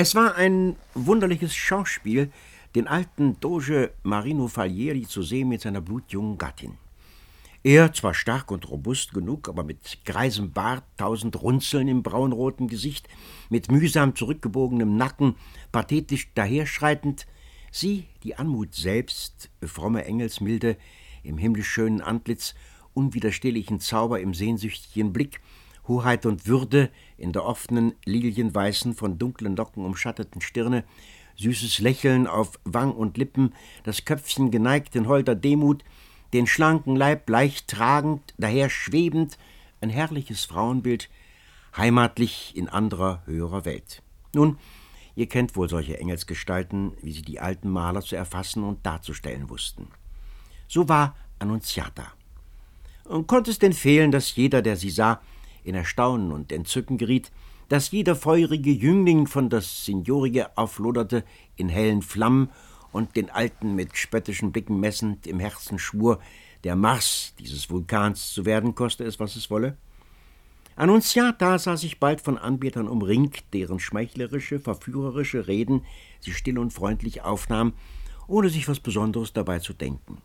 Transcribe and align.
Es 0.00 0.14
war 0.14 0.36
ein 0.36 0.76
wunderliches 0.94 1.56
Schauspiel, 1.56 2.30
den 2.76 2.86
alten 2.86 3.40
Doge 3.40 3.90
Marino 4.04 4.46
Falieri 4.46 5.08
zu 5.08 5.24
sehen 5.24 5.48
mit 5.48 5.62
seiner 5.62 5.80
blutjungen 5.80 6.38
Gattin. 6.38 6.74
Er, 7.64 7.92
zwar 7.92 8.14
stark 8.14 8.52
und 8.52 8.70
robust 8.70 9.12
genug, 9.12 9.48
aber 9.48 9.64
mit 9.64 10.04
greisem 10.04 10.52
Bart, 10.52 10.84
tausend 10.98 11.42
Runzeln 11.42 11.88
im 11.88 12.04
braunroten 12.04 12.68
Gesicht, 12.68 13.08
mit 13.50 13.72
mühsam 13.72 14.14
zurückgebogenem 14.14 14.96
Nacken, 14.96 15.34
pathetisch 15.72 16.30
daherschreitend, 16.32 17.26
sie, 17.72 18.04
die 18.22 18.36
Anmut 18.36 18.76
selbst, 18.76 19.50
fromme 19.64 20.04
Engelsmilde, 20.04 20.76
im 21.24 21.38
himmlisch 21.38 21.70
schönen 21.70 22.02
Antlitz, 22.02 22.54
unwiderstehlichen 22.94 23.80
Zauber 23.80 24.20
im 24.20 24.32
sehnsüchtigen 24.32 25.12
Blick, 25.12 25.40
Hoheit 25.88 26.26
und 26.26 26.46
Würde 26.46 26.90
in 27.16 27.32
der 27.32 27.44
offenen, 27.44 27.94
lilienweißen, 28.04 28.94
von 28.94 29.18
dunklen 29.18 29.56
Locken 29.56 29.84
umschatteten 29.84 30.40
Stirne, 30.40 30.84
süßes 31.36 31.78
Lächeln 31.78 32.26
auf 32.26 32.58
Wang 32.64 32.92
und 32.92 33.16
Lippen, 33.16 33.54
das 33.84 34.04
Köpfchen 34.04 34.50
geneigt 34.50 34.94
in 34.96 35.08
holder 35.08 35.34
Demut, 35.34 35.84
den 36.32 36.46
schlanken 36.46 36.94
Leib 36.94 37.28
leicht 37.30 37.68
tragend, 37.68 38.34
daher 38.36 38.68
schwebend, 38.68 39.38
ein 39.80 39.90
herrliches 39.90 40.44
Frauenbild, 40.44 41.08
heimatlich 41.76 42.56
in 42.56 42.68
anderer, 42.68 43.22
höherer 43.24 43.64
Welt. 43.64 44.02
Nun, 44.34 44.58
ihr 45.14 45.28
kennt 45.28 45.56
wohl 45.56 45.68
solche 45.68 45.98
Engelsgestalten, 45.98 46.92
wie 47.00 47.12
sie 47.12 47.22
die 47.22 47.40
alten 47.40 47.70
Maler 47.70 48.02
zu 48.02 48.16
erfassen 48.16 48.64
und 48.64 48.84
darzustellen 48.84 49.48
wussten. 49.48 49.88
So 50.66 50.88
war 50.88 51.16
Annunziata. 51.38 52.12
Und 53.04 53.26
konnte 53.26 53.50
es 53.50 53.58
denn 53.58 53.72
fehlen, 53.72 54.10
dass 54.10 54.36
jeder, 54.36 54.60
der 54.60 54.76
sie 54.76 54.90
sah, 54.90 55.22
in 55.68 55.74
Erstaunen 55.74 56.32
und 56.32 56.50
Entzücken 56.50 56.98
geriet, 56.98 57.30
dass 57.68 57.90
jeder 57.90 58.16
feurige 58.16 58.70
Jüngling 58.70 59.26
von 59.26 59.50
das 59.50 59.84
Signorige 59.84 60.56
aufloderte 60.56 61.24
in 61.56 61.68
hellen 61.68 62.02
Flammen 62.02 62.48
und 62.92 63.16
den 63.16 63.30
Alten 63.30 63.74
mit 63.74 63.96
spöttischen 63.96 64.52
Blicken 64.52 64.80
messend 64.80 65.26
im 65.26 65.38
Herzen 65.38 65.78
schwur, 65.78 66.18
der 66.64 66.74
Mars 66.74 67.34
dieses 67.38 67.70
Vulkans 67.70 68.32
zu 68.32 68.46
werden, 68.46 68.74
koste 68.74 69.04
es, 69.04 69.20
was 69.20 69.36
es 69.36 69.50
wolle? 69.50 69.76
Annunziata 70.76 71.58
sah 71.58 71.76
sich 71.76 71.98
bald 71.98 72.20
von 72.20 72.38
Anbetern 72.38 72.88
umringt, 72.88 73.44
deren 73.52 73.80
schmeichlerische, 73.80 74.60
verführerische 74.60 75.48
Reden 75.48 75.84
sie 76.20 76.32
still 76.32 76.58
und 76.58 76.72
freundlich 76.72 77.22
aufnahm, 77.22 77.74
ohne 78.26 78.48
sich 78.48 78.68
was 78.68 78.80
Besonderes 78.80 79.32
dabei 79.32 79.58
zu 79.58 79.72
denken. 79.72 80.22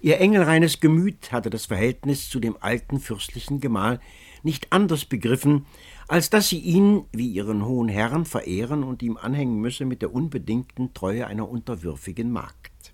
Ihr 0.00 0.20
engelreines 0.20 0.80
Gemüt 0.80 1.32
hatte 1.32 1.50
das 1.50 1.66
Verhältnis 1.66 2.28
zu 2.28 2.38
dem 2.38 2.56
alten 2.60 3.00
fürstlichen 3.00 3.60
Gemahl 3.60 4.00
nicht 4.42 4.72
anders 4.72 5.04
begriffen, 5.04 5.66
als 6.06 6.30
dass 6.30 6.48
sie 6.48 6.58
ihn, 6.58 7.04
wie 7.12 7.28
ihren 7.28 7.64
hohen 7.64 7.88
Herrn, 7.88 8.24
verehren 8.24 8.84
und 8.84 9.02
ihm 9.02 9.16
anhängen 9.16 9.60
müsse 9.60 9.84
mit 9.84 10.02
der 10.02 10.14
unbedingten 10.14 10.94
Treue 10.94 11.26
einer 11.26 11.48
unterwürfigen 11.48 12.30
Magd. 12.30 12.92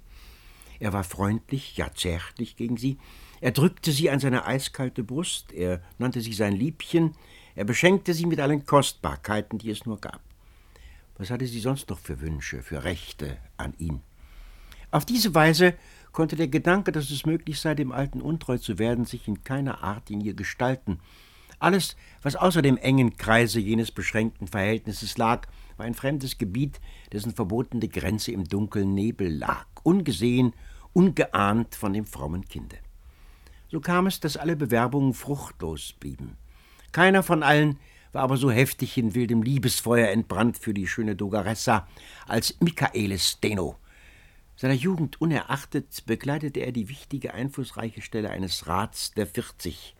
Er 0.78 0.92
war 0.92 1.04
freundlich, 1.04 1.76
ja 1.76 1.92
zärtlich 1.94 2.56
gegen 2.56 2.76
sie, 2.76 2.98
er 3.40 3.50
drückte 3.50 3.92
sie 3.92 4.08
an 4.08 4.20
seine 4.20 4.46
eiskalte 4.46 5.02
Brust, 5.02 5.52
er 5.52 5.82
nannte 5.98 6.20
sie 6.20 6.32
sein 6.32 6.54
Liebchen, 6.54 7.14
er 7.54 7.64
beschenkte 7.64 8.14
sie 8.14 8.26
mit 8.26 8.40
allen 8.40 8.64
Kostbarkeiten, 8.64 9.58
die 9.58 9.70
es 9.70 9.84
nur 9.84 10.00
gab. 10.00 10.20
Was 11.18 11.30
hatte 11.30 11.46
sie 11.46 11.60
sonst 11.60 11.90
noch 11.90 11.98
für 11.98 12.20
Wünsche, 12.20 12.62
für 12.62 12.84
Rechte 12.84 13.38
an 13.56 13.74
ihn? 13.78 14.00
Auf 14.90 15.04
diese 15.04 15.34
Weise 15.34 15.74
konnte 16.12 16.36
der 16.36 16.48
Gedanke, 16.48 16.92
dass 16.92 17.10
es 17.10 17.26
möglich 17.26 17.60
sei, 17.60 17.74
dem 17.74 17.92
Alten 17.92 18.20
untreu 18.20 18.58
zu 18.58 18.78
werden, 18.78 19.04
sich 19.04 19.26
in 19.28 19.44
keiner 19.44 19.82
Art 19.82 20.10
in 20.10 20.20
ihr 20.20 20.34
gestalten, 20.34 20.98
alles, 21.62 21.96
was 22.22 22.34
außer 22.34 22.60
dem 22.60 22.76
engen 22.76 23.16
Kreise 23.16 23.60
jenes 23.60 23.92
beschränkten 23.92 24.48
Verhältnisses 24.48 25.16
lag, 25.16 25.46
war 25.76 25.86
ein 25.86 25.94
fremdes 25.94 26.36
Gebiet, 26.36 26.80
dessen 27.12 27.32
verbotene 27.32 27.86
Grenze 27.86 28.32
im 28.32 28.44
dunklen 28.44 28.94
Nebel 28.94 29.32
lag, 29.32 29.66
ungesehen, 29.84 30.54
ungeahnt 30.92 31.76
von 31.76 31.92
dem 31.92 32.04
frommen 32.04 32.44
Kinde. 32.48 32.78
So 33.70 33.80
kam 33.80 34.08
es, 34.08 34.18
dass 34.18 34.36
alle 34.36 34.56
Bewerbungen 34.56 35.14
fruchtlos 35.14 35.92
blieben. 35.92 36.36
Keiner 36.90 37.22
von 37.22 37.44
allen 37.44 37.78
war 38.10 38.22
aber 38.22 38.36
so 38.36 38.50
heftig 38.50 38.98
in 38.98 39.14
wildem 39.14 39.42
Liebesfeuer 39.42 40.08
entbrannt 40.08 40.58
für 40.58 40.74
die 40.74 40.88
schöne 40.88 41.14
Dogaressa 41.14 41.86
als 42.26 42.60
Michaele 42.60 43.18
Steno. 43.18 43.76
Seiner 44.56 44.74
Jugend 44.74 45.20
unerachtet 45.20 46.04
bekleidete 46.06 46.60
er 46.60 46.72
die 46.72 46.88
wichtige, 46.88 47.34
einflussreiche 47.34 48.02
Stelle 48.02 48.30
eines 48.30 48.66
Rats 48.66 49.12
der 49.12 49.26
Vierzig. 49.26 49.94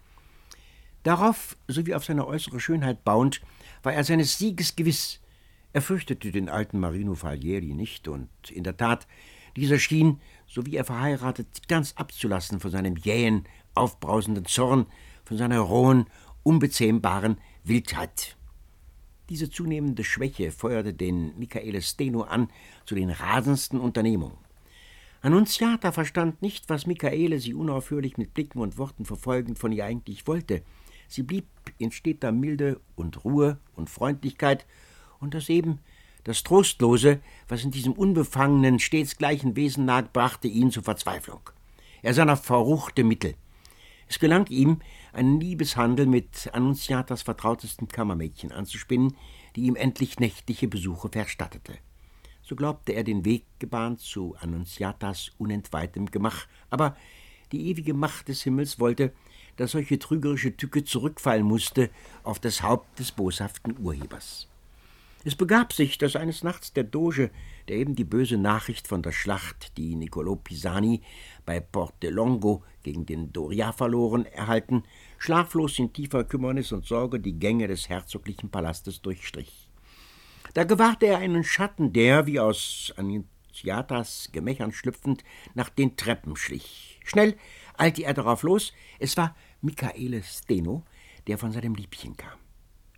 Darauf, 1.02 1.56
sowie 1.66 1.94
auf 1.94 2.04
seine 2.04 2.26
äußere 2.26 2.60
Schönheit 2.60 3.04
bauend, 3.04 3.40
war 3.82 3.92
er 3.92 4.04
seines 4.04 4.38
Sieges 4.38 4.76
gewiss. 4.76 5.20
Er 5.72 5.82
fürchtete 5.82 6.30
den 6.30 6.48
alten 6.48 6.78
Marino 6.78 7.14
Falieri 7.14 7.74
nicht, 7.74 8.06
und 8.06 8.28
in 8.50 8.62
der 8.62 8.76
Tat, 8.76 9.08
dieser 9.56 9.78
schien, 9.78 10.20
so 10.46 10.64
wie 10.64 10.76
er 10.76 10.84
verheiratet, 10.84 11.68
ganz 11.68 11.94
abzulassen 11.96 12.60
von 12.60 12.70
seinem 12.70 12.96
jähen, 12.96 13.48
aufbrausenden 13.74 14.44
Zorn, 14.44 14.86
von 15.24 15.38
seiner 15.38 15.60
rohen, 15.60 16.06
unbezähmbaren 16.42 17.38
Wildheit. 17.64 18.36
Diese 19.28 19.50
zunehmende 19.50 20.04
Schwäche 20.04 20.52
feuerte 20.52 20.92
den 20.92 21.38
Michaele 21.38 21.80
Steno 21.80 22.22
an 22.22 22.48
zu 22.84 22.94
den 22.94 23.10
rasendsten 23.10 23.80
Unternehmungen. 23.80 24.36
Annunziata 25.24 25.92
verstand 25.92 26.42
nicht, 26.42 26.68
was 26.68 26.86
Michaele 26.86 27.38
sie 27.38 27.54
unaufhörlich 27.54 28.18
mit 28.18 28.34
Blicken 28.34 28.58
und 28.58 28.76
Worten 28.76 29.04
verfolgend 29.04 29.56
von 29.56 29.70
ihr 29.70 29.84
eigentlich 29.84 30.26
wollte. 30.26 30.62
Sie 31.06 31.22
blieb 31.22 31.46
in 31.78 31.92
steter 31.92 32.32
Milde 32.32 32.80
und 32.96 33.24
Ruhe 33.24 33.58
und 33.76 33.88
Freundlichkeit, 33.88 34.66
und 35.20 35.34
das 35.34 35.48
eben, 35.48 35.78
das 36.24 36.42
Trostlose, 36.42 37.20
was 37.46 37.62
in 37.62 37.70
diesem 37.70 37.92
unbefangenen, 37.92 38.80
stets 38.80 39.16
gleichen 39.16 39.54
Wesen 39.54 39.86
lag, 39.86 40.12
brachte 40.12 40.48
ihn 40.48 40.72
zur 40.72 40.82
Verzweiflung. 40.82 41.50
Er 42.02 42.14
sah 42.14 42.24
nach 42.24 42.42
verruchte 42.42 43.04
Mittel. 43.04 43.36
Es 44.08 44.18
gelang 44.18 44.48
ihm, 44.48 44.80
einen 45.12 45.38
Liebeshandel 45.38 46.06
mit 46.06 46.50
Annunziatas 46.52 47.22
vertrautestem 47.22 47.86
Kammermädchen 47.86 48.50
anzuspinnen, 48.50 49.16
die 49.54 49.66
ihm 49.66 49.76
endlich 49.76 50.18
nächtliche 50.18 50.66
Besuche 50.66 51.08
verstattete. 51.08 51.78
So 52.52 52.56
glaubte 52.56 52.92
er 52.92 53.02
den 53.02 53.24
Weg 53.24 53.46
gebahnt 53.60 54.00
zu 54.00 54.36
Annunziatas 54.38 55.30
unentweihtem 55.38 56.10
Gemach, 56.10 56.46
aber 56.68 56.98
die 57.50 57.70
ewige 57.70 57.94
Macht 57.94 58.28
des 58.28 58.42
Himmels 58.42 58.78
wollte, 58.78 59.14
dass 59.56 59.70
solche 59.70 59.98
trügerische 59.98 60.54
Tücke 60.54 60.84
zurückfallen 60.84 61.46
musste 61.46 61.88
auf 62.24 62.40
das 62.40 62.62
Haupt 62.62 62.98
des 62.98 63.10
boshaften 63.10 63.78
Urhebers. 63.78 64.48
Es 65.24 65.34
begab 65.34 65.72
sich, 65.72 65.96
dass 65.96 66.14
eines 66.14 66.44
Nachts 66.44 66.74
der 66.74 66.84
Doge, 66.84 67.30
der 67.68 67.76
eben 67.76 67.94
die 67.94 68.04
böse 68.04 68.36
Nachricht 68.36 68.86
von 68.86 69.00
der 69.00 69.12
Schlacht, 69.12 69.74
die 69.78 69.96
Niccolò 69.96 70.36
Pisani 70.36 71.00
bei 71.46 71.58
Portelongo 71.58 72.64
gegen 72.82 73.06
den 73.06 73.32
Doria 73.32 73.72
verloren 73.72 74.26
erhalten, 74.26 74.82
schlaflos 75.16 75.78
in 75.78 75.94
tiefer 75.94 76.24
Kümmernis 76.24 76.70
und 76.70 76.84
Sorge 76.84 77.18
die 77.18 77.38
Gänge 77.38 77.66
des 77.66 77.88
herzoglichen 77.88 78.50
Palastes 78.50 79.00
durchstrich. 79.00 79.71
Da 80.54 80.64
gewahrte 80.64 81.06
er 81.06 81.18
einen 81.18 81.44
Schatten, 81.44 81.92
der, 81.92 82.26
wie 82.26 82.40
aus 82.40 82.92
Annunziatas 82.96 84.30
Gemächern 84.32 84.72
schlüpfend, 84.72 85.24
nach 85.54 85.68
den 85.68 85.96
Treppen 85.96 86.36
schlich. 86.36 87.00
Schnell 87.04 87.36
eilte 87.76 88.04
er 88.04 88.14
darauf 88.14 88.42
los. 88.42 88.72
Es 88.98 89.16
war 89.16 89.34
Michaele 89.60 90.22
Steno, 90.22 90.84
der 91.26 91.38
von 91.38 91.52
seinem 91.52 91.74
Liebchen 91.74 92.16
kam. 92.16 92.38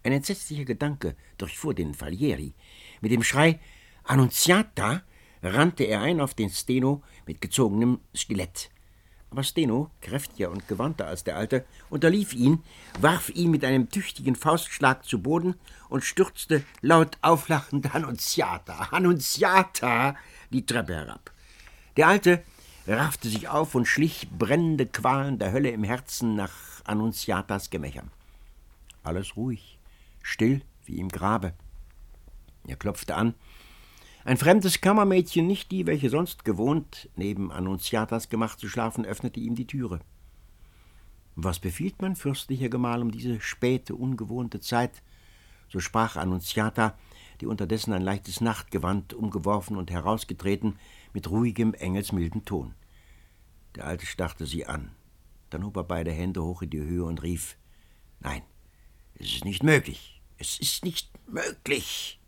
Ein 0.03 0.13
entsetzlicher 0.13 0.65
Gedanke 0.65 1.17
durchfuhr 1.39 1.75
den 1.75 1.95
Falieri. 1.95 2.55
Mit 3.01 3.13
dem 3.13 3.23
Schrei 3.23 3.61
Annunziata 4.03 5.03
rannte 5.43 5.85
er 5.85 6.03
ein 6.03 6.21
auf 6.21 6.35
den 6.35 6.51
Steno 6.51 7.03
mit 7.27 7.41
gezogenem 7.41 8.01
Stilett. 8.13 8.71
Aber 9.35 9.43
Steno, 9.43 9.91
kräftiger 10.01 10.49
und 10.53 10.69
gewandter 10.69 11.09
als 11.09 11.25
der 11.25 11.37
Alte, 11.37 11.65
unterlief 11.91 12.35
ihn, 12.35 12.63
warf 13.01 13.31
ihn 13.31 13.51
mit 13.51 13.65
einem 13.65 13.91
tüchtigen 13.91 14.37
Faustschlag 14.37 15.05
zu 15.05 15.21
Boden 15.21 15.57
und 15.89 16.05
stürzte 16.05 16.63
laut 16.83 17.19
auflachend 17.21 17.97
Annunziata, 17.97 18.91
Annunziata 18.93 20.15
die 20.51 20.65
Treppe 20.65 20.95
herab. 20.95 21.33
Der 21.97 22.07
Alte 22.07 22.45
raffte 22.87 23.29
sich 23.29 23.49
auf 23.49 23.75
und 23.75 23.87
schlich 23.87 24.29
brennende 24.31 24.87
Qualen 24.87 25.41
der 25.41 25.51
Hölle 25.51 25.71
im 25.71 25.83
Herzen 25.83 26.37
nach 26.37 26.53
Annunziatas 26.85 27.71
Gemächern. 27.71 28.13
Alles 29.03 29.37
ruhig, 29.37 29.81
still 30.23 30.63
wie 30.85 31.01
im 31.01 31.09
Grabe. 31.09 31.55
Er 32.69 32.77
klopfte 32.77 33.17
an. 33.17 33.35
Ein 34.27 34.39
fremdes 34.39 34.81
Kammermädchen, 34.81 35.47
nicht 35.47 35.71
die, 35.71 35.87
welche 35.87 36.09
sonst 36.09 36.47
gewohnt, 36.47 37.11
neben 37.15 37.53
Annunziatas 37.53 38.31
Gemach 38.31 38.57
zu 38.57 38.71
schlafen, 38.71 39.05
öffnete 39.05 39.39
ihm 39.39 39.55
die 39.55 39.67
Türe. 39.67 40.01
Was 41.37 41.59
befiehlt 41.59 42.01
man, 42.01 42.17
fürstlicher 42.17 42.71
Gemahl, 42.71 43.03
um 43.03 43.11
diese 43.11 43.39
späte, 43.43 43.95
ungewohnte 43.95 44.61
Zeit? 44.61 45.03
So 45.69 45.79
sprach 45.79 46.17
Annunziata, 46.17 46.97
die 47.43 47.47
unterdessen 47.47 47.93
ein 47.93 48.01
leichtes 48.01 48.41
Nachtgewand 48.41 49.13
umgeworfen 49.13 49.77
und 49.77 49.91
herausgetreten, 49.91 50.79
mit 51.13 51.29
ruhigem, 51.29 51.75
engelsmilden 51.75 52.47
Ton. 52.47 52.75
Der 53.77 53.87
Alte 53.87 54.07
starrte 54.07 54.47
sie 54.47 54.65
an. 54.65 54.93
Dann 55.51 55.67
hob 55.67 55.77
er 55.77 55.85
beide 55.85 56.13
Hände 56.13 56.43
hoch 56.43 56.63
in 56.63 56.71
die 56.71 56.81
Höhe 56.81 57.05
und 57.05 57.23
rief: 57.23 57.59
Nein, 58.21 58.43
es 59.17 59.35
ist 59.35 59.45
nicht 59.45 59.63
möglich. 59.63 60.23
Es 60.39 60.59
ist 60.59 60.83
nicht 60.83 61.11
möglich. 61.29 62.21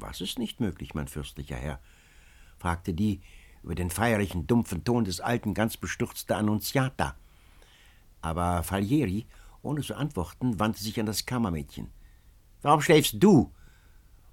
Was 0.00 0.20
ist 0.20 0.38
nicht 0.38 0.60
möglich, 0.60 0.94
mein 0.94 1.08
fürstlicher 1.08 1.56
Herr? 1.56 1.80
fragte 2.58 2.94
die 2.94 3.20
über 3.62 3.74
den 3.74 3.90
feierlichen, 3.90 4.46
dumpfen 4.46 4.84
Ton 4.84 5.04
des 5.04 5.20
Alten 5.20 5.54
ganz 5.54 5.76
bestürzte 5.76 6.36
Annunziata. 6.36 7.16
Aber 8.20 8.62
Falieri, 8.62 9.26
ohne 9.62 9.82
zu 9.82 9.94
antworten, 9.94 10.58
wandte 10.58 10.82
sich 10.82 10.98
an 10.98 11.06
das 11.06 11.26
Kammermädchen. 11.26 11.90
Warum 12.62 12.80
schläfst 12.80 13.16
du? 13.18 13.52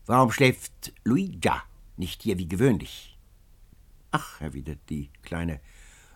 Warum 0.05 0.31
schläft 0.31 0.93
Luigia 1.03 1.63
nicht 1.97 2.23
hier 2.23 2.37
wie 2.37 2.47
gewöhnlich? 2.47 3.17
Ach, 4.11 4.39
erwidert 4.41 4.79
die 4.89 5.09
Kleine, 5.23 5.59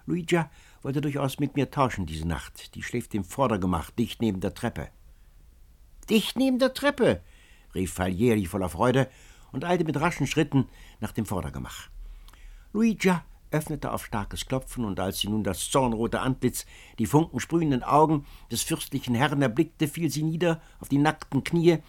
Luigia 0.06 0.50
wollte 0.82 1.02
durchaus 1.02 1.40
mit 1.40 1.56
mir 1.56 1.70
tauschen 1.70 2.06
diese 2.06 2.28
Nacht. 2.28 2.76
Die 2.76 2.84
schläft 2.84 3.14
im 3.14 3.24
Vordergemach, 3.24 3.92
dicht 3.92 4.22
neben 4.22 4.40
der 4.40 4.54
Treppe. 4.54 4.90
Dicht 6.10 6.38
neben 6.38 6.58
der 6.58 6.74
Treppe, 6.74 7.22
rief 7.76 7.94
Falieri 7.94 8.46
voller 8.46 8.70
Freude 8.70 9.10
und 9.52 9.66
eilte 9.66 9.84
mit 9.84 10.00
raschen 10.00 10.28
Schritten 10.28 10.68
nach 11.00 11.12
dem 11.12 11.26
Vordergemach. 11.26 11.90
Luigia 12.74 13.24
öffnete 13.52 13.92
auf 13.92 14.06
starkes 14.06 14.46
Klopfen, 14.46 14.86
und 14.86 15.00
als 15.00 15.20
sie 15.20 15.28
nun 15.28 15.44
das 15.44 15.70
zornrote 15.70 16.22
Antlitz, 16.22 16.66
die 17.00 17.06
funkensprühenden 17.06 17.84
Augen 17.84 18.26
des 18.52 18.62
fürstlichen 18.62 19.16
Herrn 19.16 19.42
erblickte, 19.42 19.88
fiel 19.88 20.10
sie 20.10 20.24
nieder 20.24 20.62
auf 20.80 20.90
die 20.90 20.98
nackten 20.98 21.44
Knie 21.44 21.80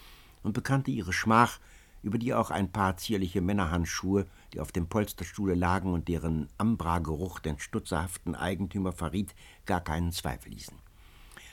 und 0.43 0.53
bekannte 0.53 0.91
ihre 0.91 1.13
Schmach, 1.13 1.61
über 2.03 2.17
die 2.17 2.33
auch 2.33 2.51
ein 2.51 2.73
paar 2.73 2.97
zierliche 2.97 3.43
Männerhandschuhe, 3.43 4.27
die 4.55 4.61
auf 4.61 4.73
dem 4.73 4.89
Polsterstuhle 4.89 5.55
lagen 5.55 5.93
und 5.93 6.09
deren 6.09 6.49
Ambra-Geruch 6.57 7.41
den 7.41 7.59
stutzerhaften 7.59 8.35
Eigentümer 8.35 8.93
verriet, 8.93 9.35
gar 9.67 9.83
keinen 9.83 10.13
Zweifel 10.13 10.53
ließen. 10.53 10.77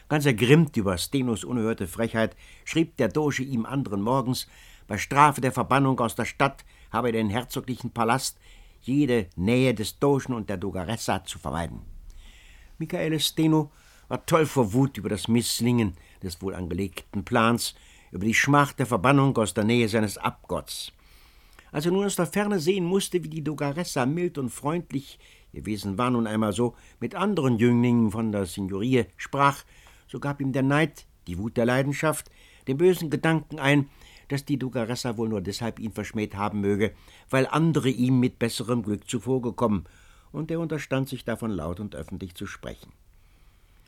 Ganz 0.09 0.25
ergrimmt 0.25 0.77
über 0.77 0.97
Stenos 0.97 1.43
unerhörte 1.43 1.85
Frechheit 1.85 2.37
schrieb 2.63 2.95
der 2.95 3.09
Doge 3.09 3.43
ihm 3.43 3.65
anderen 3.65 4.01
Morgens, 4.01 4.47
bei 4.87 4.97
Strafe 4.97 5.41
der 5.41 5.51
Verbannung 5.51 5.99
aus 5.99 6.15
der 6.15 6.25
Stadt 6.25 6.63
habe 6.91 7.09
er 7.09 7.13
den 7.13 7.29
herzoglichen 7.29 7.91
Palast 7.91 8.39
jede 8.81 9.27
Nähe 9.35 9.73
des 9.73 9.99
Dogen 9.99 10.33
und 10.33 10.49
der 10.49 10.57
Dogaressa 10.57 11.23
zu 11.25 11.39
vermeiden. 11.39 11.81
Michael 12.77 13.19
Steno 13.19 13.71
war 14.07 14.25
toll 14.25 14.45
vor 14.45 14.73
Wut 14.73 14.97
über 14.97 15.09
das 15.09 15.27
Misslingen 15.27 15.93
des 16.23 16.41
wohl 16.41 16.55
angelegten 16.55 17.25
Plans, 17.25 17.75
über 18.11 18.25
die 18.25 18.33
Schmach 18.33 18.71
der 18.73 18.85
Verbannung 18.85 19.35
aus 19.37 19.53
der 19.53 19.65
Nähe 19.65 19.89
seines 19.89 20.17
Abgotts. 20.17 20.93
Als 21.71 21.85
er 21.85 21.91
nun 21.91 22.05
aus 22.05 22.15
der 22.15 22.27
Ferne 22.27 22.59
sehen 22.59 22.85
musste, 22.85 23.23
wie 23.23 23.29
die 23.29 23.43
Dogaressa 23.43 24.05
mild 24.05 24.37
und 24.37 24.49
freundlich, 24.49 25.19
ihr 25.51 25.65
Wesen 25.65 25.97
war 25.97 26.09
nun 26.09 26.27
einmal 26.27 26.53
so, 26.53 26.75
mit 27.01 27.15
anderen 27.15 27.57
Jünglingen 27.57 28.11
von 28.11 28.31
der 28.31 28.45
Signorie 28.45 29.05
sprach, 29.17 29.63
so 30.07 30.19
gab 30.19 30.39
ihm 30.39 30.53
der 30.53 30.63
Neid, 30.63 31.05
die 31.27 31.37
Wut 31.37 31.57
der 31.57 31.65
Leidenschaft, 31.65 32.31
den 32.67 32.77
bösen 32.77 33.09
Gedanken 33.09 33.59
ein, 33.59 33.89
dass 34.27 34.45
die 34.45 34.57
Dugaressa 34.57 35.17
wohl 35.17 35.29
nur 35.29 35.41
deshalb 35.41 35.79
ihn 35.79 35.91
verschmäht 35.91 36.35
haben 36.35 36.61
möge, 36.61 36.93
weil 37.29 37.47
andere 37.47 37.89
ihm 37.89 38.19
mit 38.19 38.39
besserem 38.39 38.83
Glück 38.83 39.09
zuvorgekommen, 39.09 39.85
und 40.31 40.51
er 40.51 40.59
unterstand 40.59 41.09
sich 41.09 41.23
davon 41.23 41.51
laut 41.51 41.79
und 41.79 41.95
öffentlich 41.95 42.35
zu 42.35 42.45
sprechen. 42.45 42.91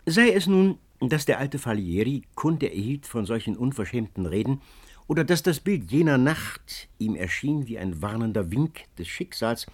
Sei 0.05 0.31
es 0.31 0.47
nun, 0.47 0.77
dass 0.99 1.25
der 1.25 1.39
alte 1.39 1.59
Falieri 1.59 2.23
Kunde 2.35 2.67
erhielt 2.67 3.05
von 3.05 3.25
solchen 3.25 3.55
unverschämten 3.55 4.25
Reden, 4.25 4.61
oder 5.07 5.23
dass 5.23 5.43
das 5.43 5.59
Bild 5.59 5.91
jener 5.91 6.17
Nacht 6.17 6.87
ihm 6.99 7.15
erschien 7.15 7.67
wie 7.67 7.79
ein 7.79 8.01
warnender 8.01 8.51
Wink 8.51 8.81
des 8.97 9.07
Schicksals, 9.07 9.65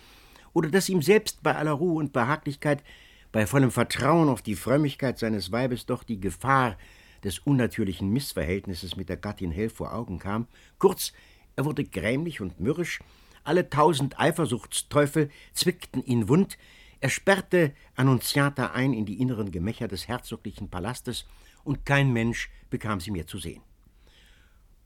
oder 0.53 0.69
dass 0.69 0.89
ihm 0.89 1.01
selbst 1.01 1.43
bei 1.43 1.55
aller 1.55 1.73
Ruhe 1.73 1.99
und 1.99 2.13
Behaglichkeit, 2.13 2.83
bei 3.31 3.45
vollem 3.45 3.71
Vertrauen 3.71 4.29
auf 4.29 4.41
die 4.41 4.55
Frömmigkeit 4.55 5.19
seines 5.19 5.51
Weibes 5.51 5.85
doch 5.85 6.03
die 6.03 6.21
Gefahr 6.21 6.77
des 7.25 7.39
unnatürlichen 7.39 8.09
Missverhältnisses 8.09 8.95
mit 8.95 9.09
der 9.09 9.17
Gattin 9.17 9.51
hell 9.51 9.69
vor 9.69 9.93
Augen 9.93 10.19
kam. 10.19 10.47
Kurz, 10.79 11.11
er 11.55 11.65
wurde 11.65 11.83
grämlich 11.83 12.39
und 12.39 12.59
mürrisch, 12.59 13.01
alle 13.43 13.69
tausend 13.69 14.19
Eifersuchtsteufel 14.19 15.29
zwickten 15.53 16.03
ihn 16.03 16.29
wund, 16.29 16.57
er 17.01 17.09
sperrte 17.09 17.73
Annunziata 17.95 18.67
ein 18.67 18.93
in 18.93 19.05
die 19.05 19.19
inneren 19.19 19.51
Gemächer 19.51 19.87
des 19.87 20.07
herzoglichen 20.07 20.69
Palastes, 20.69 21.25
und 21.63 21.85
kein 21.85 22.13
Mensch 22.13 22.49
bekam 22.69 22.99
sie 22.99 23.11
mehr 23.11 23.27
zu 23.27 23.39
sehen. 23.39 23.61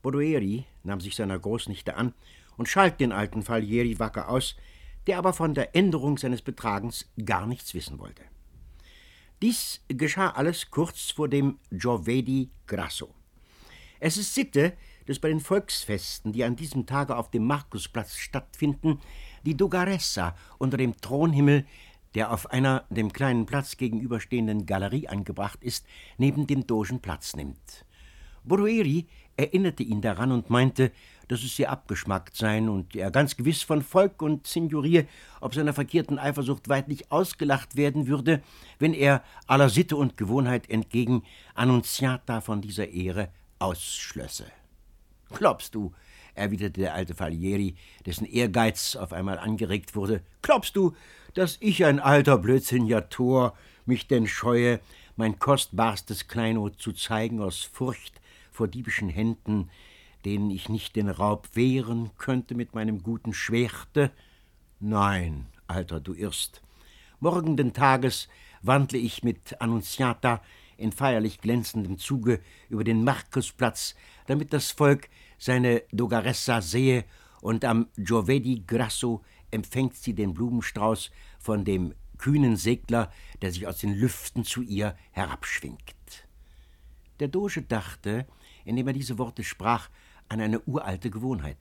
Bodoeri 0.02 0.64
nahm 0.82 1.00
sich 1.00 1.14
seiner 1.14 1.38
Großnichte 1.38 1.94
an 1.94 2.14
und 2.56 2.68
schalt 2.68 3.00
den 3.00 3.12
alten 3.12 3.42
Falieri 3.42 3.98
wacker 3.98 4.30
aus, 4.30 4.56
der 5.06 5.18
aber 5.18 5.32
von 5.32 5.54
der 5.54 5.76
Änderung 5.76 6.18
seines 6.18 6.42
Betragens 6.42 7.10
gar 7.24 7.46
nichts 7.46 7.74
wissen 7.74 7.98
wollte. 7.98 8.22
Dies 9.42 9.80
geschah 9.88 10.32
alles 10.32 10.70
kurz 10.70 11.12
vor 11.12 11.26
dem 11.26 11.58
Giovedì 11.70 12.50
Grasso. 12.66 13.14
Es 13.98 14.18
ist 14.18 14.34
Sitte, 14.34 14.74
dass 15.06 15.18
bei 15.18 15.30
den 15.30 15.40
Volksfesten, 15.40 16.32
die 16.32 16.44
an 16.44 16.56
diesem 16.56 16.84
Tage 16.84 17.16
auf 17.16 17.30
dem 17.30 17.46
Markusplatz 17.46 18.16
stattfinden, 18.16 19.00
die 19.46 19.56
Dogaressa 19.56 20.36
unter 20.58 20.76
dem 20.76 20.94
Thronhimmel, 21.00 21.64
der 22.14 22.34
auf 22.34 22.50
einer 22.50 22.84
dem 22.90 23.14
kleinen 23.14 23.46
Platz 23.46 23.78
gegenüberstehenden 23.78 24.66
Galerie 24.66 25.08
angebracht 25.08 25.64
ist, 25.64 25.86
neben 26.18 26.46
dem 26.46 26.66
Dogen 26.66 27.00
Platz 27.00 27.34
nimmt. 27.34 27.86
Borueri 28.44 29.06
erinnerte 29.38 29.82
ihn 29.82 30.02
daran 30.02 30.32
und 30.32 30.50
meinte, 30.50 30.92
dass 31.30 31.44
es 31.44 31.54
sehr 31.54 31.70
abgeschmackt 31.70 32.36
seien 32.36 32.68
und 32.68 32.96
er 32.96 33.12
ganz 33.12 33.36
gewiss 33.36 33.62
von 33.62 33.82
Volk 33.82 34.20
und 34.20 34.48
Signorie 34.48 35.06
ob 35.40 35.54
seiner 35.54 35.72
verkehrten 35.72 36.18
Eifersucht 36.18 36.68
weidlich 36.68 37.12
ausgelacht 37.12 37.76
werden 37.76 38.08
würde, 38.08 38.42
wenn 38.80 38.94
er 38.94 39.22
aller 39.46 39.68
Sitte 39.68 39.96
und 39.96 40.16
Gewohnheit 40.16 40.68
entgegen 40.68 41.22
Annunziata 41.54 42.40
von 42.40 42.60
dieser 42.60 42.88
Ehre 42.88 43.28
ausschlösse. 43.60 44.46
Glaubst 45.32 45.76
du, 45.76 45.92
erwiderte 46.34 46.80
der 46.80 46.94
alte 46.94 47.14
Falieri, 47.14 47.76
dessen 48.06 48.24
Ehrgeiz 48.24 48.96
auf 48.96 49.12
einmal 49.12 49.38
angeregt 49.38 49.94
wurde, 49.94 50.22
glaubst 50.42 50.74
du, 50.74 50.96
dass 51.34 51.58
ich 51.60 51.84
ein 51.84 52.00
alter 52.00 52.38
blödsinniger 52.38 53.08
Tor 53.08 53.56
mich 53.86 54.08
denn 54.08 54.26
scheue, 54.26 54.80
mein 55.14 55.38
kostbarstes 55.38 56.26
Kleinod 56.26 56.80
zu 56.80 56.92
zeigen 56.92 57.40
aus 57.40 57.62
Furcht 57.62 58.20
vor 58.50 58.66
diebischen 58.66 59.08
Händen, 59.08 59.70
denen 60.24 60.50
ich 60.50 60.68
nicht 60.68 60.96
den 60.96 61.08
Raub 61.08 61.48
wehren 61.54 62.10
könnte 62.18 62.54
mit 62.54 62.74
meinem 62.74 63.02
guten 63.02 63.32
Schwerte? 63.32 64.10
Nein, 64.78 65.46
Alter, 65.66 66.00
du 66.00 66.14
irrst. 66.14 66.62
Morgenden 67.20 67.72
Tages 67.72 68.28
wandle 68.62 68.98
ich 68.98 69.22
mit 69.22 69.60
Annunziata 69.60 70.42
in 70.76 70.92
feierlich 70.92 71.40
glänzendem 71.40 71.98
Zuge 71.98 72.40
über 72.68 72.84
den 72.84 73.04
Markusplatz, 73.04 73.94
damit 74.26 74.52
das 74.52 74.70
Volk 74.70 75.08
seine 75.38 75.82
Dogaressa 75.92 76.60
sehe, 76.60 77.04
und 77.42 77.64
am 77.64 77.88
Giovedì 77.96 78.64
Grasso 78.66 79.22
empfängt 79.50 79.94
sie 79.96 80.14
den 80.14 80.34
Blumenstrauß 80.34 81.10
von 81.38 81.64
dem 81.64 81.94
kühnen 82.18 82.56
Segler, 82.56 83.10
der 83.40 83.50
sich 83.50 83.66
aus 83.66 83.78
den 83.78 83.94
Lüften 83.94 84.44
zu 84.44 84.60
ihr 84.60 84.94
herabschwingt. 85.12 86.28
Der 87.18 87.28
Doge 87.28 87.62
dachte, 87.62 88.26
indem 88.64 88.88
er 88.88 88.92
diese 88.92 89.18
Worte 89.18 89.42
sprach, 89.42 89.88
an 90.30 90.40
eine 90.40 90.60
uralte 90.60 91.10
Gewohnheit. 91.10 91.58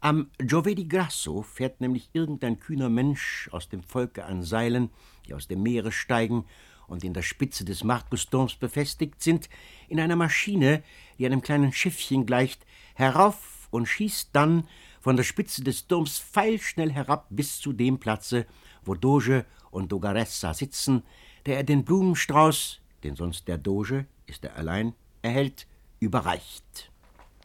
Am 0.00 0.30
Giovedì 0.38 0.86
Grasso 0.86 1.42
fährt 1.42 1.82
nämlich 1.82 2.08
irgendein 2.14 2.58
kühner 2.58 2.88
Mensch 2.88 3.50
aus 3.52 3.68
dem 3.68 3.82
Volke 3.82 4.24
an 4.24 4.42
Seilen, 4.42 4.88
die 5.26 5.34
aus 5.34 5.46
dem 5.46 5.62
Meere 5.62 5.92
steigen 5.92 6.46
und 6.86 7.04
in 7.04 7.12
der 7.12 7.22
Spitze 7.22 7.64
des 7.66 7.84
Markusturms 7.84 8.54
befestigt 8.54 9.22
sind, 9.22 9.50
in 9.88 10.00
einer 10.00 10.16
Maschine, 10.16 10.82
die 11.18 11.26
einem 11.26 11.42
kleinen 11.42 11.72
Schiffchen 11.72 12.24
gleicht, 12.24 12.64
herauf 12.94 13.68
und 13.70 13.86
schießt 13.86 14.30
dann 14.32 14.66
von 15.00 15.16
der 15.16 15.24
Spitze 15.24 15.62
des 15.62 15.86
Turms 15.86 16.18
pfeilschnell 16.18 16.90
herab 16.90 17.26
bis 17.30 17.60
zu 17.60 17.72
dem 17.72 17.98
Platze, 17.98 18.46
wo 18.84 18.94
Doge 18.94 19.44
und 19.70 19.92
Dogaressa 19.92 20.54
sitzen, 20.54 21.02
der 21.46 21.56
er 21.58 21.64
den 21.64 21.84
Blumenstrauß, 21.84 22.80
den 23.04 23.16
sonst 23.16 23.48
der 23.48 23.58
Doge, 23.58 24.06
ist 24.26 24.44
er 24.44 24.56
allein, 24.56 24.94
erhält, 25.22 25.66
überreicht. 26.00 26.90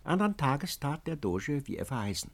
Andern 0.06 0.38
Tages 0.38 0.80
tat 0.80 1.08
der 1.08 1.16
Doge, 1.16 1.68
wie 1.68 1.78
er 1.78 1.86
verheißen. 1.86 2.32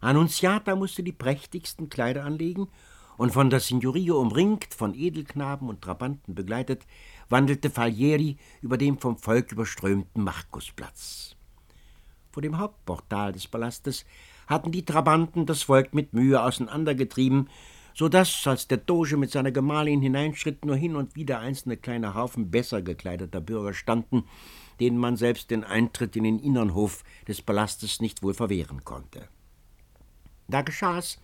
Annunziata 0.00 0.76
musste 0.76 1.02
die 1.02 1.12
prächtigsten 1.12 1.88
Kleider 1.88 2.24
anlegen, 2.24 2.68
und 3.16 3.32
von 3.32 3.48
der 3.48 3.60
Signoria 3.60 4.14
umringt, 4.14 4.74
von 4.74 4.94
Edelknaben 4.94 5.68
und 5.68 5.82
Trabanten 5.82 6.34
begleitet, 6.34 6.84
wandelte 7.28 7.70
Falieri 7.70 8.38
über 8.60 8.76
dem 8.76 8.98
vom 8.98 9.16
Volk 9.16 9.52
überströmten 9.52 10.24
Markusplatz. 10.24 11.36
Vor 12.32 12.42
dem 12.42 12.58
Hauptportal 12.58 13.32
des 13.32 13.46
Palastes 13.46 14.04
hatten 14.48 14.72
die 14.72 14.84
Trabanten 14.84 15.46
das 15.46 15.62
Volk 15.62 15.94
mit 15.94 16.12
Mühe 16.12 16.42
auseinandergetrieben, 16.42 17.48
so 17.94 18.08
dass, 18.08 18.46
als 18.46 18.66
der 18.66 18.78
Doge 18.78 19.16
mit 19.16 19.30
seiner 19.30 19.52
Gemahlin 19.52 20.02
hineinschritt, 20.02 20.64
nur 20.64 20.76
hin 20.76 20.96
und 20.96 21.14
wieder 21.14 21.38
einzelne 21.38 21.76
kleine 21.76 22.14
Haufen 22.14 22.50
besser 22.50 22.82
gekleideter 22.82 23.40
Bürger 23.40 23.72
standen, 23.72 24.24
denen 24.80 24.98
man 24.98 25.16
selbst 25.16 25.50
den 25.50 25.62
Eintritt 25.62 26.16
in 26.16 26.24
den 26.24 26.40
innern 26.40 26.74
Hof 26.74 27.04
des 27.28 27.40
Palastes 27.40 28.00
nicht 28.00 28.22
wohl 28.22 28.34
verwehren 28.34 28.84
konnte. 28.84 29.28
Da 30.48 30.62
geschah 30.62 30.98
es, 30.98 31.20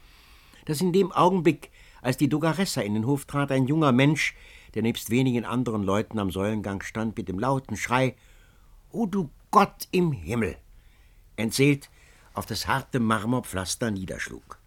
dass 0.66 0.80
in 0.80 0.92
dem 0.92 1.10
Augenblick, 1.10 1.70
als 2.00 2.16
die 2.16 2.28
Dogaressa 2.28 2.80
in 2.80 2.94
den 2.94 3.06
Hof 3.06 3.24
trat, 3.24 3.50
ein 3.50 3.66
junger 3.66 3.92
Mensch, 3.92 4.36
der 4.74 4.82
nebst 4.82 5.10
wenigen 5.10 5.44
anderen 5.44 5.82
Leuten 5.82 6.20
am 6.20 6.30
Säulengang 6.30 6.82
stand, 6.82 7.16
mit 7.16 7.28
dem 7.28 7.40
lauten 7.40 7.76
Schrei 7.76 8.14
O 8.92 9.06
du 9.06 9.30
Gott 9.50 9.88
im 9.90 10.12
Himmel! 10.12 10.56
entseelt 11.36 11.90
auf 12.34 12.46
das 12.46 12.68
harte 12.68 13.00
Marmorpflaster 13.00 13.90
niederschlug. 13.90 14.59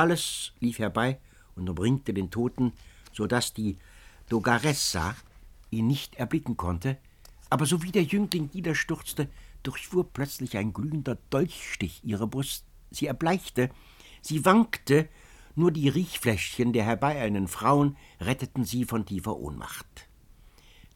Alles 0.00 0.54
lief 0.60 0.78
herbei 0.78 1.20
und 1.56 1.68
umringte 1.68 2.14
den 2.14 2.30
Toten, 2.30 2.72
so 3.12 3.26
dass 3.26 3.52
die 3.52 3.76
Dogaressa 4.30 5.14
ihn 5.68 5.88
nicht 5.88 6.14
erblicken 6.14 6.56
konnte, 6.56 6.96
aber 7.50 7.66
sowie 7.66 7.92
der 7.92 8.04
Jüngling 8.04 8.48
niederstürzte, 8.54 9.28
durchfuhr 9.62 10.10
plötzlich 10.10 10.56
ein 10.56 10.72
glühender 10.72 11.18
Dolchstich 11.28 12.00
ihre 12.02 12.26
Brust. 12.26 12.64
Sie 12.90 13.08
erbleichte, 13.08 13.68
sie 14.22 14.46
wankte, 14.46 15.06
nur 15.54 15.70
die 15.70 15.90
Riechfläschchen 15.90 16.72
der 16.72 16.84
herbeieilenden 16.84 17.46
Frauen 17.46 17.98
retteten 18.22 18.64
sie 18.64 18.86
von 18.86 19.04
tiefer 19.04 19.36
Ohnmacht. 19.36 20.08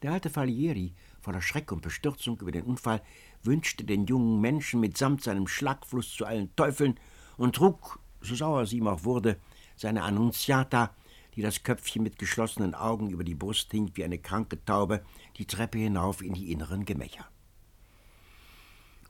Der 0.01 0.13
alte 0.13 0.31
Falieri, 0.31 0.95
voller 1.21 1.43
Schreck 1.43 1.71
und 1.71 1.83
Bestürzung 1.83 2.39
über 2.39 2.51
den 2.51 2.63
Unfall, 2.63 3.03
wünschte 3.43 3.83
den 3.83 4.07
jungen 4.07 4.41
Menschen 4.41 4.79
mitsamt 4.79 5.21
seinem 5.21 5.47
Schlagfluss 5.47 6.11
zu 6.11 6.25
allen 6.25 6.55
Teufeln 6.55 6.99
und 7.37 7.57
trug, 7.57 7.99
so 8.25 8.35
sauer 8.35 8.65
sie 8.65 8.77
ihm 8.77 8.87
auch 8.87 9.03
wurde, 9.03 9.37
seine 9.75 10.03
Annunziata, 10.03 10.93
die 11.35 11.41
das 11.41 11.63
Köpfchen 11.63 12.03
mit 12.03 12.17
geschlossenen 12.17 12.75
Augen 12.75 13.09
über 13.09 13.23
die 13.23 13.35
Brust 13.35 13.71
hing 13.71 13.91
wie 13.95 14.03
eine 14.03 14.17
kranke 14.17 14.63
Taube, 14.63 15.03
die 15.37 15.45
Treppe 15.45 15.77
hinauf 15.79 16.21
in 16.21 16.33
die 16.33 16.51
inneren 16.51 16.85
Gemächer. 16.85 17.25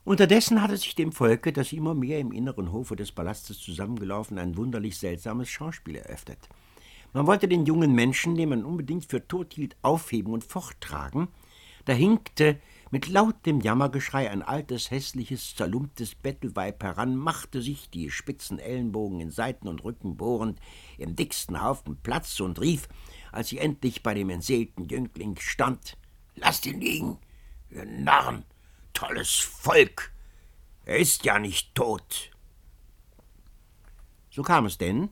Unterdessen 0.04 0.62
hatte 0.62 0.76
sich 0.76 0.94
dem 0.94 1.10
Volke, 1.10 1.52
das 1.52 1.72
immer 1.72 1.94
mehr 1.94 2.20
im 2.20 2.30
inneren 2.30 2.72
Hofe 2.72 2.94
des 2.94 3.10
Palastes 3.10 3.58
zusammengelaufen, 3.58 4.38
ein 4.38 4.56
wunderlich 4.56 4.98
seltsames 4.98 5.48
Schauspiel 5.48 5.96
eröffnet. 5.96 6.38
Man 7.12 7.26
wollte 7.26 7.48
den 7.48 7.66
jungen 7.66 7.92
Menschen, 7.92 8.36
den 8.36 8.50
man 8.50 8.64
unbedingt 8.64 9.06
für 9.06 9.26
tot 9.26 9.54
hielt, 9.54 9.76
aufheben 9.82 10.32
und 10.32 10.44
forttragen. 10.44 11.28
Da 11.86 11.92
hinkte 11.92 12.60
mit 12.96 13.08
lautem 13.08 13.60
Jammergeschrei 13.60 14.30
ein 14.30 14.40
altes, 14.40 14.90
hässliches, 14.90 15.54
zerlumptes 15.54 16.14
Bettelweib 16.14 16.82
heran, 16.82 17.14
machte 17.14 17.60
sich, 17.60 17.90
die 17.90 18.10
spitzen 18.10 18.58
Ellenbogen 18.58 19.20
in 19.20 19.30
Seiten 19.30 19.68
und 19.68 19.84
Rücken 19.84 20.16
bohrend, 20.16 20.58
im 20.96 21.14
dicksten 21.14 21.62
Haufen 21.62 21.98
Platz 22.02 22.40
und 22.40 22.58
rief, 22.58 22.88
als 23.32 23.50
sie 23.50 23.58
endlich 23.58 24.02
bei 24.02 24.14
dem 24.14 24.30
entseelten 24.30 24.88
Jüngling 24.88 25.36
stand: 25.38 25.98
Lasst 26.36 26.64
ihn 26.64 26.80
liegen, 26.80 27.18
ihr 27.68 27.84
Narren! 27.84 28.46
tolles 28.94 29.34
Volk. 29.34 30.10
Er 30.86 30.96
ist 30.96 31.22
ja 31.26 31.38
nicht 31.38 31.74
tot. 31.74 32.30
So 34.30 34.42
kam 34.42 34.64
es 34.64 34.78
denn, 34.78 35.10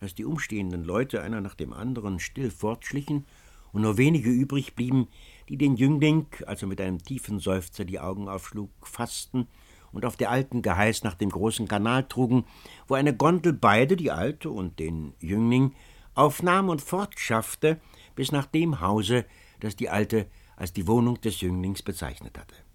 dass 0.00 0.14
die 0.14 0.24
umstehenden 0.24 0.84
Leute 0.84 1.20
einer 1.20 1.42
nach 1.42 1.54
dem 1.54 1.74
anderen 1.74 2.18
still 2.18 2.50
fortschlichen 2.50 3.26
und 3.74 3.82
nur 3.82 3.98
wenige 3.98 4.30
übrig 4.30 4.74
blieben, 4.74 5.08
die 5.48 5.56
den 5.56 5.76
Jüngling, 5.76 6.26
als 6.46 6.62
er 6.62 6.68
mit 6.68 6.80
einem 6.80 7.02
tiefen 7.02 7.38
Seufzer 7.38 7.84
die 7.84 8.00
Augen 8.00 8.28
aufschlug, 8.28 8.70
fassten 8.82 9.46
und 9.92 10.04
auf 10.04 10.16
der 10.16 10.30
alten 10.30 10.62
Geheiß 10.62 11.04
nach 11.04 11.14
dem 11.14 11.30
großen 11.30 11.68
Kanal 11.68 12.04
trugen, 12.08 12.44
wo 12.88 12.94
eine 12.94 13.16
Gondel 13.16 13.52
beide, 13.52 13.96
die 13.96 14.10
Alte 14.10 14.50
und 14.50 14.78
den 14.78 15.14
Jüngling, 15.20 15.74
aufnahm 16.14 16.68
und 16.68 16.82
fortschaffte 16.82 17.80
bis 18.14 18.32
nach 18.32 18.46
dem 18.46 18.80
Hause, 18.80 19.24
das 19.60 19.76
die 19.76 19.90
Alte 19.90 20.26
als 20.56 20.72
die 20.72 20.86
Wohnung 20.86 21.20
des 21.20 21.40
Jünglings 21.40 21.82
bezeichnet 21.82 22.38
hatte 22.38 22.66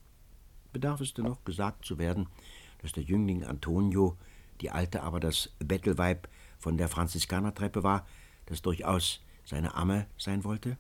bedarf 0.72 1.02
es 1.02 1.14
denn 1.14 1.26
noch 1.26 1.44
gesagt 1.44 1.86
zu 1.86 1.98
werden, 1.98 2.28
dass 2.82 2.94
der 2.94 3.04
Jüngling 3.04 3.44
Antonio, 3.44 4.18
die 4.62 4.72
Alte 4.72 5.04
aber 5.04 5.20
das 5.20 5.50
Bettelweib 5.60 6.28
von 6.60 6.78
der 6.78 6.88
Franziskanertreppe 6.88 7.84
war, 7.84 8.06
das 8.46 8.62
durchaus 8.62 9.22
seine 9.44 9.76
Amme 9.76 10.08
sein 10.18 10.44
wollte? 10.44 10.78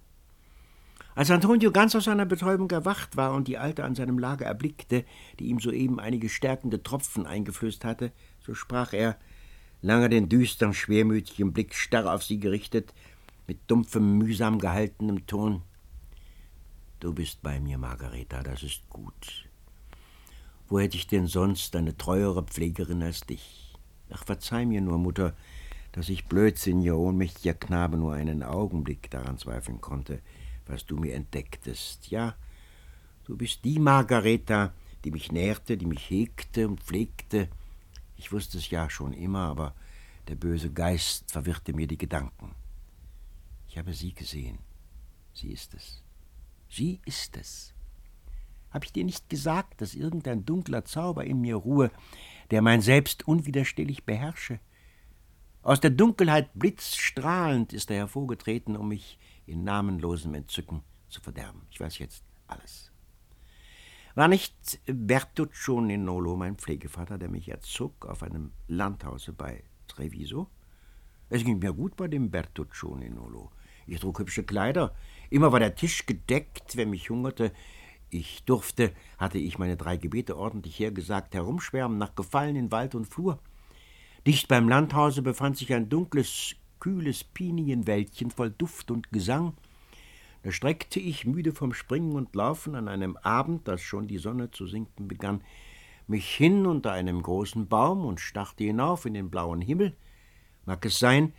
Als 1.13 1.29
Antonio 1.29 1.71
ganz 1.71 1.93
aus 1.95 2.05
seiner 2.05 2.25
Betäubung 2.25 2.71
erwacht 2.71 3.17
war 3.17 3.33
und 3.33 3.47
die 3.47 3.57
Alte 3.57 3.83
an 3.83 3.95
seinem 3.95 4.17
Lager 4.17 4.45
erblickte, 4.45 5.03
die 5.39 5.47
ihm 5.47 5.59
soeben 5.59 5.99
einige 5.99 6.29
stärkende 6.29 6.81
Tropfen 6.81 7.25
eingeflößt 7.25 7.83
hatte, 7.83 8.11
so 8.45 8.53
sprach 8.53 8.93
er, 8.93 9.17
lange 9.81 10.07
den 10.07 10.29
düstern, 10.29 10.73
schwermütigen 10.73 11.51
Blick 11.51 11.75
starr 11.75 12.13
auf 12.13 12.23
sie 12.23 12.39
gerichtet, 12.39 12.93
mit 13.47 13.59
dumpfem, 13.67 14.17
mühsam 14.17 14.59
gehaltenem 14.59 15.27
Ton. 15.27 15.63
Du 17.01 17.13
bist 17.13 17.41
bei 17.41 17.59
mir, 17.59 17.77
Margareta, 17.77 18.41
das 18.43 18.63
ist 18.63 18.87
gut. 18.89 19.49
Wo 20.69 20.79
hätte 20.79 20.95
ich 20.95 21.07
denn 21.07 21.27
sonst 21.27 21.75
eine 21.75 21.97
treuere 21.97 22.43
Pflegerin 22.43 23.03
als 23.03 23.21
dich? 23.21 23.73
Ach, 24.11 24.23
verzeih 24.23 24.65
mir 24.65 24.79
nur, 24.79 24.97
Mutter, 24.97 25.33
dass 25.91 26.07
ich 26.07 26.25
blödsinniger, 26.25 26.97
ohnmächtiger 26.97 27.53
Knabe 27.53 27.97
nur 27.97 28.13
einen 28.13 28.43
Augenblick 28.43 29.11
daran 29.11 29.37
zweifeln 29.37 29.81
konnte, 29.81 30.21
was 30.71 30.85
du 30.85 30.97
mir 30.97 31.13
entdecktest. 31.13 32.09
Ja, 32.09 32.35
du 33.25 33.37
bist 33.37 33.63
die 33.63 33.79
Margareta, 33.79 34.73
die 35.03 35.11
mich 35.11 35.31
nährte, 35.31 35.77
die 35.77 35.85
mich 35.85 36.09
hegte 36.09 36.67
und 36.67 36.81
pflegte. 36.81 37.49
Ich 38.17 38.31
wusste 38.31 38.57
es 38.57 38.69
ja 38.69 38.89
schon 38.89 39.13
immer, 39.13 39.47
aber 39.47 39.75
der 40.27 40.35
böse 40.35 40.71
Geist 40.71 41.31
verwirrte 41.31 41.73
mir 41.73 41.87
die 41.87 41.97
Gedanken. 41.97 42.55
Ich 43.67 43.77
habe 43.77 43.93
sie 43.93 44.13
gesehen. 44.13 44.59
Sie 45.33 45.51
ist 45.51 45.73
es. 45.73 46.03
Sie 46.69 47.01
ist 47.05 47.35
es. 47.37 47.73
Hab 48.69 48.85
ich 48.85 48.93
dir 48.93 49.03
nicht 49.03 49.29
gesagt, 49.29 49.81
dass 49.81 49.95
irgendein 49.95 50.45
dunkler 50.45 50.85
Zauber 50.85 51.25
in 51.25 51.41
mir 51.41 51.55
ruhe, 51.55 51.91
der 52.51 52.61
mein 52.61 52.81
Selbst 52.81 53.27
unwiderstehlich 53.27 54.05
beherrsche? 54.05 54.59
Aus 55.63 55.79
der 55.79 55.91
Dunkelheit 55.91 56.49
blitzstrahlend 56.53 57.73
ist 57.73 57.91
er 57.91 57.97
hervorgetreten, 57.97 58.77
um 58.77 58.87
mich 58.87 59.19
in 59.51 59.63
namenlosem 59.63 60.33
Entzücken 60.33 60.81
zu 61.09 61.21
verderben. 61.21 61.61
Ich 61.69 61.79
weiß 61.79 61.99
jetzt 61.99 62.23
alles. 62.47 62.91
War 64.15 64.27
nicht 64.27 64.81
Bertuccio 64.85 65.79
Ninolo 65.79 66.35
mein 66.35 66.57
Pflegevater, 66.57 67.17
der 67.17 67.29
mich 67.29 67.47
erzog 67.49 68.05
auf 68.05 68.23
einem 68.23 68.51
Landhause 68.67 69.31
bei 69.31 69.63
Treviso? 69.87 70.49
Es 71.29 71.45
ging 71.45 71.59
mir 71.59 71.71
gut 71.71 71.95
bei 71.95 72.07
dem 72.07 72.29
Bertuccio 72.29 72.95
Ninolo. 72.95 73.51
Ich 73.87 73.99
trug 73.99 74.19
hübsche 74.19 74.43
Kleider. 74.43 74.93
Immer 75.29 75.51
war 75.51 75.59
der 75.59 75.75
Tisch 75.75 76.05
gedeckt, 76.05 76.75
wenn 76.75 76.89
mich 76.89 77.09
hungerte. 77.09 77.53
Ich 78.09 78.43
durfte, 78.43 78.93
hatte 79.17 79.37
ich 79.37 79.57
meine 79.57 79.77
drei 79.77 79.95
Gebete 79.95 80.37
ordentlich 80.37 80.77
hergesagt, 80.79 81.33
herumschwärmen 81.33 81.97
nach 81.97 82.15
Gefallen 82.15 82.57
in 82.57 82.71
Wald 82.71 82.95
und 82.95 83.05
Flur. 83.05 83.39
Dicht 84.27 84.49
beim 84.49 84.67
Landhause 84.67 85.21
befand 85.21 85.57
sich 85.57 85.73
ein 85.73 85.87
dunkles, 85.87 86.55
kühles 86.81 87.23
Pinienwäldchen 87.23 88.31
voll 88.31 88.51
Duft 88.51 88.91
und 88.91 89.13
Gesang. 89.13 89.53
Da 90.43 90.51
streckte 90.51 90.99
ich, 90.99 91.25
müde 91.25 91.53
vom 91.53 91.73
Springen 91.73 92.13
und 92.13 92.35
Laufen, 92.35 92.75
an 92.75 92.89
einem 92.89 93.15
Abend, 93.15 93.69
als 93.69 93.81
schon 93.81 94.07
die 94.07 94.17
Sonne 94.17 94.51
zu 94.51 94.67
sinken 94.67 95.07
begann, 95.07 95.41
mich 96.07 96.35
hin 96.35 96.65
unter 96.65 96.91
einem 96.91 97.21
großen 97.21 97.67
Baum 97.67 98.03
und 98.03 98.19
starrte 98.19 98.65
hinauf 98.65 99.05
in 99.05 99.13
den 99.13 99.29
blauen 99.29 99.61
Himmel. 99.61 99.95
Mag 100.65 100.85
es 100.85 100.99
sein, 100.99 101.33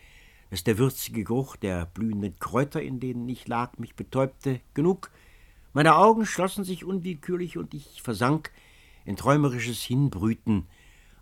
dass 0.51 0.65
der 0.65 0.79
würzige 0.79 1.25
Geruch 1.25 1.57
der 1.57 1.87
blühenden 1.87 2.39
Kräuter, 2.39 2.81
in 2.81 3.01
denen 3.01 3.29
ich 3.29 3.49
lag, 3.49 3.77
mich 3.79 3.97
betäubte, 3.97 4.61
genug, 4.73 5.11
meine 5.73 5.97
Augen 5.97 6.27
schlossen 6.27 6.65
sich 6.65 6.85
unwillkürlich 6.85 7.57
und 7.57 7.73
ich 7.73 8.03
versank 8.03 8.53
in 9.05 9.17
träumerisches 9.17 9.83
Hinbrüten, 9.83 10.69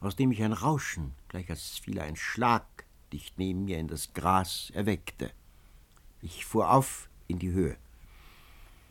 aus 0.01 0.17
dem 0.17 0.33
ich 0.33 0.43
ein 0.43 0.53
Rauschen, 0.53 1.15
gleich 1.29 1.49
als 1.49 1.79
fiele 1.79 2.03
ein 2.03 2.17
Schlag, 2.17 2.67
dicht 3.13 3.39
neben 3.39 3.65
mir 3.65 3.79
in 3.79 3.89
das 3.89 4.13
Gras 4.13 4.71
erweckte. 4.75 5.31
Ich 6.23 6.45
fuhr 6.45 6.71
auf 6.71 7.09
in 7.29 7.39
die 7.39 7.53
Höhe. 7.53 7.77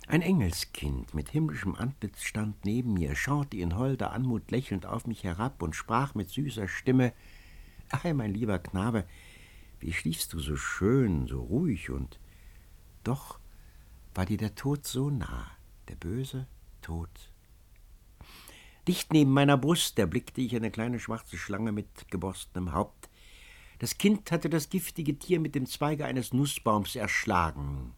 Ein 0.08 0.24
Engelskind 0.24 1.14
mit 1.14 1.30
himmlischem 1.30 1.76
Antlitz 1.76 2.24
stand 2.24 2.66
neben 2.66 2.96
mir, 2.96 3.16
schaute 3.16 3.58
in 3.58 3.76
holder 3.76 4.12
Anmut 4.12 4.50
lächelnd 4.50 4.88
auf 4.88 5.06
mich 5.06 5.24
herab 5.24 5.62
und 5.62 5.76
sprach 5.76 6.16
mit 6.16 6.30
süßer 6.30 6.68
Stimme 6.68 7.14
Ei, 7.90 8.14
mein 8.14 8.34
lieber 8.34 8.58
Knabe, 8.60 9.06
wie 9.80 9.94
schliefst 9.94 10.34
du 10.34 10.40
so 10.40 10.56
schön, 10.56 11.28
so 11.28 11.42
ruhig 11.42 11.92
und 11.92 12.20
doch 13.04 13.40
war 14.16 14.26
dir 14.26 14.38
der 14.38 14.56
Tod 14.56 14.86
so 14.86 15.10
nah, 15.10 15.52
der 15.88 15.96
böse 15.96 16.48
Tod. 16.82 17.10
Dicht 18.88 19.14
neben 19.14 19.32
meiner 19.32 19.58
Brust 19.58 20.00
erblickte 20.00 20.42
ich 20.42 20.56
eine 20.56 20.72
kleine 20.72 21.00
schwarze 21.00 21.38
Schlange 21.38 21.72
mit 21.72 22.10
geborstenem 22.10 22.74
Haupt. 22.74 22.99
Das 23.80 23.98
Kind 23.98 24.32
hatte 24.32 24.50
das 24.50 24.70
giftige 24.70 25.18
Tier 25.18 25.40
mit 25.40 25.56
dem 25.56 25.66
Zweige 25.66 26.06
eines 26.06 26.34
Nussbaums 26.34 26.96
erschlagen, 26.96 27.94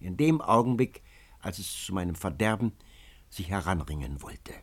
in 0.00 0.16
dem 0.16 0.40
Augenblick, 0.40 1.02
als 1.40 1.58
es 1.58 1.84
zu 1.84 1.92
meinem 1.92 2.14
Verderben 2.14 2.72
sich 3.30 3.50
heranringen 3.50 4.22
wollte. 4.22 4.54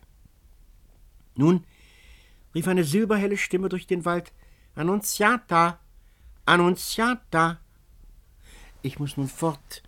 Nun 1.36 1.66
rief 2.56 2.68
eine 2.68 2.84
silberhelle 2.84 3.38
Stimme 3.38 3.70
durch 3.70 3.86
den 3.86 4.06
Wald 4.06 4.34
Annunziata, 4.75 5.80
Annunziata. 6.46 7.60
Ich 8.82 9.00
muss 9.00 9.18
nun 9.18 9.28
fort, 9.28 9.84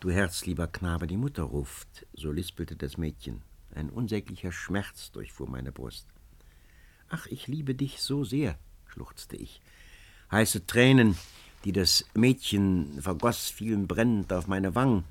Du 0.00 0.12
herzlieber 0.12 0.68
Knabe, 0.68 1.08
die 1.08 1.16
Mutter 1.16 1.42
ruft, 1.42 2.06
so 2.12 2.30
lispelte 2.30 2.76
das 2.76 2.98
Mädchen. 2.98 3.42
Ein 3.74 3.90
unsäglicher 3.90 4.52
Schmerz 4.52 5.10
durchfuhr 5.10 5.48
meine 5.48 5.72
Brust. 5.72 6.06
Ach, 7.08 7.26
ich 7.26 7.48
liebe 7.48 7.74
dich 7.74 8.00
so 8.00 8.22
sehr, 8.22 8.56
schluchzte 8.86 9.34
ich. 9.34 9.60
Heiße 10.30 10.66
Tränen, 10.66 11.16
die 11.64 11.72
das 11.72 12.04
Mädchen 12.12 13.00
vergoß, 13.00 13.48
fielen 13.48 13.86
brennend 13.86 14.30
auf 14.30 14.46
meine 14.46 14.74
Wangen. 14.74 15.04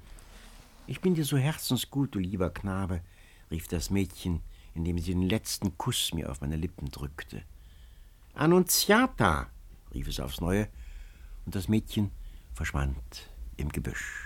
Ich 0.86 1.02
bin 1.02 1.16
dir 1.16 1.26
so 1.26 1.38
herzensgut, 1.38 2.14
du 2.14 2.20
lieber 2.20 2.52
Knabe, 2.52 3.02
rief 3.50 3.68
das 3.68 3.90
Mädchen, 3.90 4.42
indem 4.76 5.00
sie 5.00 5.14
den 5.14 5.28
letzten 5.28 5.76
Kuss 5.76 6.14
mir 6.14 6.30
auf 6.30 6.42
meine 6.42 6.56
Lippen 6.56 6.92
drückte. 6.92 7.42
Annunziata, 8.36 9.50
rief 9.92 10.08
es 10.08 10.20
aufs 10.20 10.40
Neue, 10.40 10.70
und 11.46 11.56
das 11.56 11.68
Mädchen 11.68 12.12
verschwand 12.54 13.32
im 13.56 13.70
Gebüsch. 13.70 14.24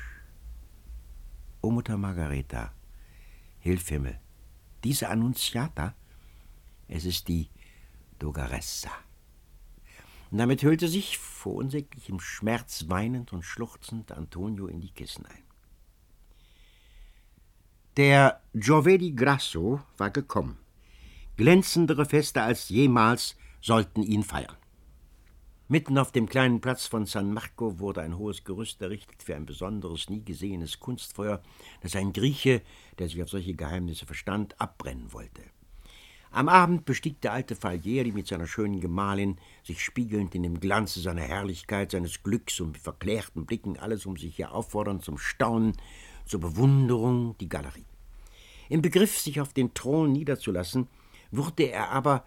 O 1.62 1.72
Mutter 1.72 1.96
Margareta, 1.96 2.74
hilf 3.60 3.88
Himmel, 3.88 4.20
diese 4.84 5.08
Annunziata, 5.08 5.96
es 6.90 7.06
ist 7.06 7.30
die 7.30 7.50
Dogaressa. 8.20 8.92
Und 10.32 10.38
damit 10.38 10.64
hüllte 10.64 10.88
sich 10.88 11.18
vor 11.18 11.56
unsäglichem 11.56 12.22
Schmerz 12.22 12.86
weinend 12.88 13.34
und 13.34 13.44
schluchzend 13.44 14.14
Antonio 14.14 14.68
in 14.68 14.80
die 14.80 14.92
Kissen 14.92 15.26
ein. 15.26 15.44
Der 17.98 18.42
Giovedì 18.54 19.12
Grasso 19.12 19.82
war 19.98 20.10
gekommen. 20.10 20.58
Glänzendere 21.36 22.06
Feste 22.06 22.42
als 22.42 22.70
jemals 22.70 23.36
sollten 23.60 24.04
ihn 24.04 24.24
feiern. 24.24 24.56
Mitten 25.68 25.98
auf 25.98 26.14
dem 26.14 26.28
kleinen 26.28 26.62
Platz 26.62 26.88
von 26.88 27.06
San 27.06 27.34
Marco 27.34 27.80
wurde 27.80 28.02
ein 28.02 28.18
hohes 28.18 28.44
Gerüst 28.46 28.82
errichtet 28.82 29.24
für 29.24 29.36
ein 29.36 29.46
besonderes, 29.46 30.10
nie 30.10 30.24
gesehenes 30.24 30.80
Kunstfeuer, 30.80 31.42
das 31.82 31.96
ein 31.96 32.14
Grieche, 32.14 32.62
der 33.00 33.10
sich 33.10 33.22
auf 33.22 33.30
solche 33.30 33.54
Geheimnisse 33.54 34.06
verstand, 34.06 34.60
abbrennen 34.60 35.12
wollte. 35.12 35.44
Am 36.34 36.48
Abend 36.48 36.86
bestieg 36.86 37.20
der 37.20 37.34
alte 37.34 37.58
Falieri 37.58 38.14
mit 38.14 38.26
seiner 38.26 38.48
schönen 38.48 38.80
Gemahlin, 38.80 39.38
sich 39.66 39.84
spiegelnd 39.84 40.34
in 40.34 40.44
dem 40.44 40.62
Glanze 40.62 41.02
seiner 41.02 41.24
Herrlichkeit, 41.24 41.92
seines 41.92 42.24
Glücks 42.24 42.62
und 42.62 42.72
mit 42.72 42.82
verklärten 42.82 43.46
Blicken 43.46 43.78
alles 43.78 44.06
um 44.06 44.16
sich 44.16 44.38
her 44.38 44.54
auffordernd 44.54 45.04
zum 45.04 45.18
Staunen, 45.18 45.74
zur 46.26 46.40
Bewunderung 46.40 47.36
die 47.40 47.50
Galerie. 47.50 47.86
Im 48.70 48.82
Begriff, 48.82 49.20
sich 49.20 49.42
auf 49.42 49.52
den 49.52 49.74
Thron 49.74 50.14
niederzulassen, 50.14 50.88
wurde 51.32 51.64
er 51.64 51.90
aber 51.90 52.24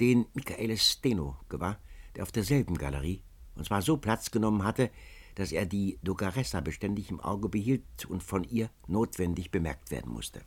den 0.00 0.26
Michaele 0.34 0.76
Steno 0.76 1.36
gewahr, 1.48 1.78
der 2.16 2.24
auf 2.24 2.32
derselben 2.32 2.76
Galerie, 2.76 3.22
und 3.54 3.66
zwar 3.66 3.82
so 3.82 3.96
Platz 3.98 4.32
genommen 4.32 4.64
hatte, 4.64 4.90
dass 5.36 5.52
er 5.52 5.64
die 5.64 6.00
Dogaressa 6.02 6.60
beständig 6.60 7.08
im 7.08 7.20
Auge 7.20 7.48
behielt 7.48 8.04
und 8.08 8.24
von 8.24 8.42
ihr 8.42 8.68
notwendig 8.88 9.52
bemerkt 9.52 9.92
werden 9.92 10.12
musste. 10.12 10.40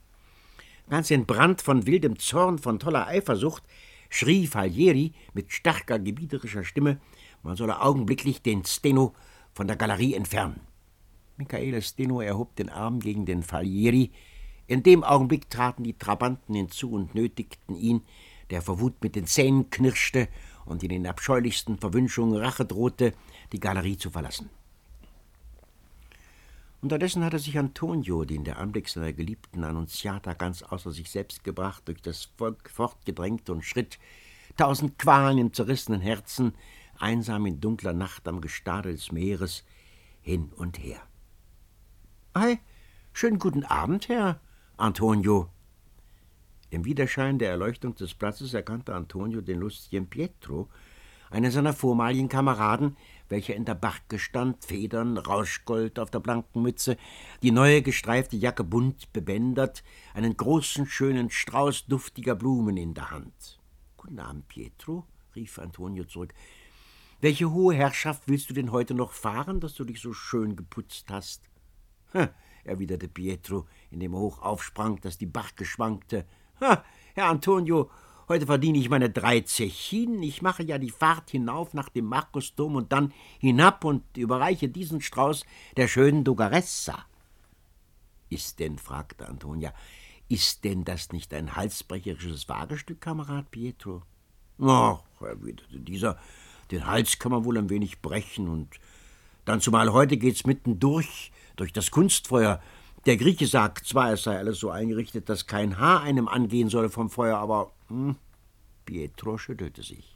Ganz 0.89 1.11
entbrannt 1.11 1.61
von 1.61 1.85
wildem 1.85 2.17
Zorn, 2.17 2.59
von 2.59 2.79
toller 2.79 3.07
Eifersucht, 3.07 3.63
schrie 4.09 4.47
Falieri 4.47 5.11
mit 5.33 5.51
starker, 5.51 5.99
gebieterischer 5.99 6.63
Stimme, 6.63 7.01
man 7.43 7.57
solle 7.57 7.81
augenblicklich 7.81 8.41
den 8.41 8.63
Steno 8.63 9.13
von 9.53 9.67
der 9.67 9.75
Galerie 9.75 10.13
entfernen. 10.13 10.61
Michaele 11.35 11.81
Steno 11.81 12.21
erhob 12.21 12.55
den 12.55 12.69
Arm 12.69 12.99
gegen 12.99 13.25
den 13.25 13.43
Falieri. 13.43 14.11
In 14.65 14.81
dem 14.81 15.03
Augenblick 15.03 15.49
traten 15.49 15.83
die 15.83 15.97
Trabanten 15.97 16.55
hinzu 16.55 16.91
und 16.91 17.13
nötigten 17.13 17.75
ihn, 17.75 18.01
der 18.49 18.61
vor 18.61 18.79
Wut 18.79 19.03
mit 19.03 19.15
den 19.15 19.27
Zähnen 19.27 19.69
knirschte 19.69 20.29
und 20.65 20.83
in 20.83 20.89
den 20.89 21.05
abscheulichsten 21.05 21.77
Verwünschungen 21.77 22.37
Rache 22.37 22.65
drohte, 22.65 23.13
die 23.51 23.59
Galerie 23.59 23.97
zu 23.97 24.09
verlassen. 24.09 24.49
Unterdessen 26.81 27.23
hatte 27.23 27.39
sich 27.39 27.57
Antonio, 27.57 28.23
den 28.23 28.43
der 28.43 28.59
Anblick 28.59 28.87
seiner 28.87 29.11
geliebten 29.11 29.63
Annunziata 29.63 30.33
ganz 30.33 30.61
außer 30.61 30.91
sich 30.91 31.09
selbst 31.09 31.43
gebracht, 31.43 31.87
durch 31.87 32.01
das 32.01 32.29
Volk 32.37 32.69
fortgedrängt 32.69 33.49
und 33.49 33.65
schritt, 33.65 33.97
tausend 34.57 34.99
Qualen 34.99 35.39
im 35.39 35.53
zerrissenen 35.53 36.01
Herzen, 36.01 36.53
einsam 36.99 37.45
in 37.45 37.59
dunkler 37.59 37.93
Nacht 37.93 38.27
am 38.27 38.41
Gestade 38.41 38.91
des 38.91 39.11
Meeres, 39.11 39.63
hin 40.21 40.51
und 40.55 40.77
her. 40.77 41.01
Ei, 42.33 42.59
schönen 43.13 43.39
guten 43.39 43.63
Abend, 43.63 44.07
Herr 44.09 44.39
Antonio, 44.77 45.49
im 46.69 46.85
Widerschein 46.85 47.39
der 47.39 47.49
Erleuchtung 47.49 47.95
des 47.95 48.13
Platzes 48.13 48.53
erkannte 48.53 48.93
Antonio 48.93 49.41
den 49.41 49.59
lustigen 49.59 50.09
Pietro, 50.09 50.69
einen 51.29 51.51
seiner 51.51 51.73
vormaligen 51.73 52.29
Kameraden, 52.29 52.97
welcher 53.29 53.55
in 53.55 53.65
der 53.65 53.75
Barke 53.75 54.19
stand, 54.19 54.63
Federn, 54.63 55.17
Rauschgold 55.17 55.99
auf 55.99 56.09
der 56.09 56.19
blanken 56.19 56.61
Mütze, 56.61 56.97
die 57.41 57.51
neue 57.51 57.81
gestreifte 57.81 58.37
Jacke 58.37 58.63
bunt 58.63 59.11
bebändert, 59.13 59.83
einen 60.13 60.37
großen, 60.37 60.85
schönen 60.85 61.29
Strauß 61.29 61.87
duftiger 61.87 62.35
Blumen 62.35 62.77
in 62.77 62.93
der 62.93 63.11
Hand. 63.11 63.59
Guten 63.97 64.19
Abend, 64.19 64.47
Pietro, 64.47 65.05
rief 65.35 65.59
Antonio 65.59 66.05
zurück. 66.05 66.33
Welche 67.19 67.51
hohe 67.51 67.73
Herrschaft 67.73 68.23
willst 68.27 68.49
du 68.49 68.53
denn 68.53 68.71
heute 68.71 68.93
noch 68.93 69.11
fahren, 69.11 69.59
dass 69.59 69.73
du 69.73 69.83
dich 69.83 69.99
so 69.99 70.13
schön 70.13 70.55
geputzt 70.55 71.07
hast? 71.09 71.41
Hm, 72.11 72.29
erwiderte 72.63 73.07
Pietro, 73.07 73.67
indem 73.89 74.13
er 74.13 74.19
hoch 74.19 74.41
aufsprang, 74.41 75.01
dass 75.01 75.17
die 75.17 75.25
Barke 75.25 75.65
schwankte. 75.65 76.25
Ha, 76.61 76.83
Herr 77.15 77.25
Antonio, 77.25 77.89
heute 78.27 78.45
verdiene 78.45 78.77
ich 78.77 78.89
meine 78.89 79.09
drei 79.09 79.41
Zechinen. 79.41 80.21
Ich 80.23 80.41
mache 80.41 80.63
ja 80.63 80.77
die 80.77 80.89
Fahrt 80.89 81.29
hinauf 81.29 81.73
nach 81.73 81.89
dem 81.89 82.05
Markusdom 82.05 82.75
und 82.75 82.91
dann 82.91 83.13
hinab 83.39 83.83
und 83.83 84.03
überreiche 84.17 84.69
diesen 84.69 85.01
Strauß 85.01 85.45
der 85.75 85.87
schönen 85.87 86.23
Dogaressa. 86.23 87.05
Ist 88.29 88.59
denn, 88.59 88.77
fragte 88.77 89.27
Antonia, 89.27 89.73
ist 90.27 90.63
denn 90.65 90.83
das 90.83 91.11
nicht 91.11 91.33
ein 91.33 91.55
halsbrecherisches 91.55 92.49
Wagestück, 92.49 92.99
Kamerad 92.99 93.49
Pietro? 93.51 94.03
Ach, 94.61 95.01
erwiderte 95.21 95.79
dieser, 95.79 96.19
den 96.71 96.85
Hals 96.85 97.19
kann 97.19 97.31
man 97.31 97.45
wohl 97.45 97.57
ein 97.57 97.69
wenig 97.69 98.01
brechen 98.01 98.49
und 98.49 98.79
dann 99.45 99.61
zumal 99.61 99.93
heute 99.93 100.17
geht's 100.17 100.45
mitten 100.45 100.79
durch, 100.79 101.31
durch 101.55 101.71
das 101.71 101.91
Kunstfeuer, 101.91 102.59
der 103.05 103.15
Grieche 103.15 103.47
sagt 103.47 103.85
zwar, 103.85 104.11
es 104.11 104.23
sei 104.23 104.37
alles 104.37 104.59
so 104.59 104.69
eingerichtet, 104.69 105.29
dass 105.29 105.47
kein 105.47 105.79
Haar 105.79 106.01
einem 106.01 106.27
angehen 106.27 106.69
solle 106.69 106.89
vom 106.89 107.09
Feuer, 107.09 107.37
aber 107.37 107.71
hm, 107.89 108.15
Pietro 108.85 109.37
schüttelte 109.37 109.83
sich. 109.83 110.15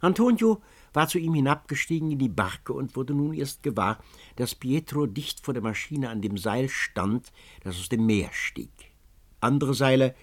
Antonio 0.00 0.62
war 0.92 1.08
zu 1.08 1.18
ihm 1.18 1.34
hinabgestiegen 1.34 2.10
in 2.10 2.18
die 2.18 2.28
Barke 2.28 2.72
und 2.72 2.96
wurde 2.96 3.14
nun 3.14 3.34
erst 3.34 3.62
gewahr, 3.62 4.02
dass 4.36 4.54
Pietro 4.54 5.06
dicht 5.06 5.40
vor 5.40 5.54
der 5.54 5.62
Maschine 5.62 6.08
an 6.08 6.22
dem 6.22 6.38
Seil 6.38 6.68
stand, 6.68 7.32
das 7.62 7.76
aus 7.78 7.88
dem 7.88 8.06
Meer 8.06 8.30
stieg. 8.32 8.70
Andere 9.40 9.74
Seile, 9.74 10.14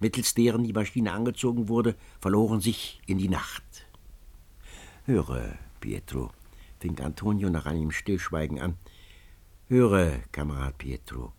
mittels 0.00 0.34
deren 0.34 0.64
die 0.64 0.72
Maschine 0.72 1.12
angezogen 1.12 1.68
wurde, 1.68 1.96
verloren 2.20 2.60
sich 2.60 3.00
in 3.06 3.18
die 3.18 3.28
Nacht. 3.28 3.86
Höre, 5.06 5.58
Pietro, 5.80 6.30
fing 6.78 7.00
Antonio 7.00 7.50
nach 7.50 7.66
einem 7.66 7.90
Stillschweigen 7.90 8.60
an, 8.60 8.76
Höre, 9.68 10.20
Kamerad 10.30 10.78
Pietro, 10.78 11.32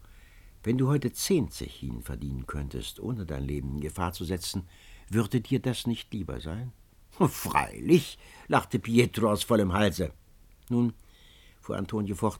wenn 0.63 0.78
du 0.78 0.88
heute 0.88 1.12
zehn 1.12 1.52
Zechin 1.52 2.02
verdienen 2.02 2.47
könntest, 2.47 2.99
ohne 2.99 3.26
dein 3.26 3.43
Leben 3.43 3.76
in 3.76 3.82
Gefahr 3.82 4.13
zu 4.13 4.23
setzen, 4.23 4.67
würde 5.10 5.41
dir 5.41 5.60
das 5.60 5.86
nicht 5.86 6.13
lieber 6.13 6.39
sein? 6.39 6.71
Freilich, 7.12 8.17
lachte 8.47 8.80
Pietro 8.80 9.32
aus 9.32 9.43
vollem 9.43 9.73
Halse. 9.73 10.13
Nun, 10.69 10.93
fuhr 11.60 11.78
Antonio 11.78 12.15
fort, 12.15 12.39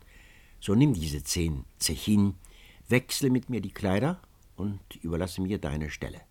so 0.60 0.74
nimm 0.74 0.94
diese 0.94 1.24
zehn 1.24 1.66
Zechin, 1.78 2.36
wechsle 2.88 3.30
mit 3.30 3.50
mir 3.50 3.62
die 3.62 3.74
Kleider 3.74 4.22
und 4.56 4.80
überlasse 5.02 5.42
mir 5.42 5.58
deine 5.58 5.90
Stelle. 5.90 6.22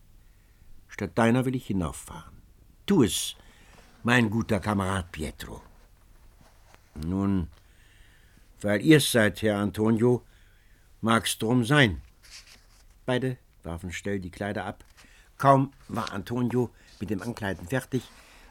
Statt 0.89 1.17
deiner 1.17 1.45
will 1.45 1.55
ich 1.55 1.67
hinauffahren. 1.67 2.37
Tu 2.87 3.05
es, 3.05 3.37
mein 4.03 4.31
guter 4.31 4.61
Kamerad 4.61 5.13
Pietro. 5.13 5.63
Nun, 7.07 7.49
weil 8.61 8.85
ihr's 8.85 9.11
seid, 9.11 9.43
Herr 9.43 9.59
Antonio, 9.59 10.23
mag's 11.03 11.37
drum 11.37 11.65
sein. 11.65 12.01
Beide 13.05 13.37
warfen 13.63 13.93
schnell 13.93 14.21
die 14.21 14.31
Kleider 14.31 14.65
ab. 14.65 14.85
Kaum 15.37 15.73
war 15.89 16.13
Antonio 16.13 16.71
mit 17.01 17.11
dem 17.11 17.21
Ankleiden 17.21 17.67
fertig, 17.67 18.03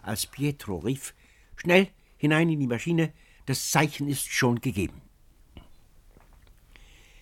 als 0.03 0.25
Pietro 0.27 0.77
rief: 0.77 1.13
Schnell 1.55 1.87
hinein 2.17 2.49
in 2.49 2.59
die 2.59 2.67
Maschine, 2.67 3.13
das 3.45 3.71
Zeichen 3.71 4.07
ist 4.07 4.29
schon 4.29 4.61
gegeben. 4.61 5.01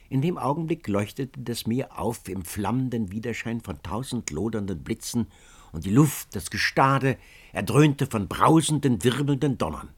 In 0.09 0.21
dem 0.23 0.39
Augenblick 0.39 0.87
leuchtete 0.87 1.39
das 1.39 1.67
Meer 1.67 1.99
auf 1.99 2.27
im 2.27 2.43
flammenden 2.43 3.11
Widerschein 3.11 3.61
von 3.61 3.81
tausend 3.83 4.31
lodernden 4.31 4.83
Blitzen, 4.83 5.27
und 5.71 5.85
die 5.85 5.91
Luft, 5.91 6.35
das 6.35 6.49
Gestade, 6.49 7.15
erdröhnte 7.53 8.07
von 8.07 8.27
brausenden, 8.27 9.03
wirbelnden 9.03 9.59
Donnern. 9.59 9.89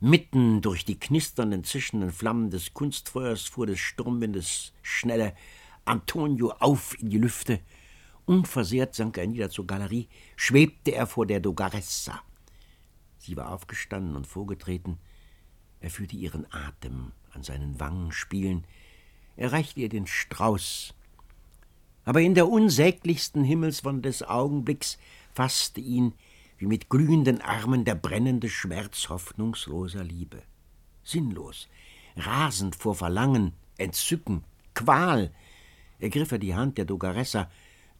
Mitten 0.00 0.60
durch 0.60 0.84
die 0.84 1.00
knisternden, 1.00 1.64
zischenden 1.64 2.12
Flammen 2.12 2.50
des 2.50 2.74
Kunstfeuers 2.74 3.42
fuhr 3.42 3.66
des 3.66 3.78
Sturmwindes 3.78 4.72
schnelle 4.82 5.34
Antonio 5.86 6.50
auf 6.58 7.00
in 7.00 7.08
die 7.08 7.18
Lüfte. 7.18 7.60
Unversehrt 8.26 8.94
sank 8.94 9.16
er 9.16 9.26
nieder 9.26 9.48
zur 9.48 9.66
Galerie, 9.66 10.08
schwebte 10.36 10.92
er 10.92 11.06
vor 11.06 11.24
der 11.24 11.40
Dogaressa. 11.40 12.20
Sie 13.18 13.36
war 13.36 13.52
aufgestanden 13.52 14.16
und 14.16 14.26
vorgetreten. 14.26 14.98
Er 15.80 15.90
fühlte 15.90 16.16
ihren 16.16 16.46
Atem 16.52 17.12
an 17.32 17.42
seinen 17.42 17.80
Wangen 17.80 18.12
spielen. 18.12 18.64
Er 19.36 19.52
reichte 19.52 19.80
ihr 19.80 19.88
den 19.88 20.06
Strauß. 20.06 20.92
Aber 22.04 22.20
in 22.20 22.34
der 22.34 22.48
unsäglichsten 22.48 23.44
Himmelswonne 23.44 24.02
des 24.02 24.22
Augenblicks 24.22 24.98
fasste 25.32 25.80
ihn 25.80 26.12
wie 26.58 26.66
mit 26.66 26.88
glühenden 26.88 27.40
Armen 27.40 27.84
der 27.84 27.94
brennende 27.94 28.48
Schmerz 28.48 29.08
hoffnungsloser 29.08 30.04
Liebe. 30.04 30.42
Sinnlos, 31.04 31.68
rasend 32.16 32.76
vor 32.76 32.94
Verlangen, 32.94 33.52
Entzücken, 33.78 34.44
Qual, 34.74 35.32
ergriff 35.98 36.32
er 36.32 36.38
die 36.38 36.54
Hand 36.54 36.78
der 36.78 36.84
Dogaressa, 36.84 37.50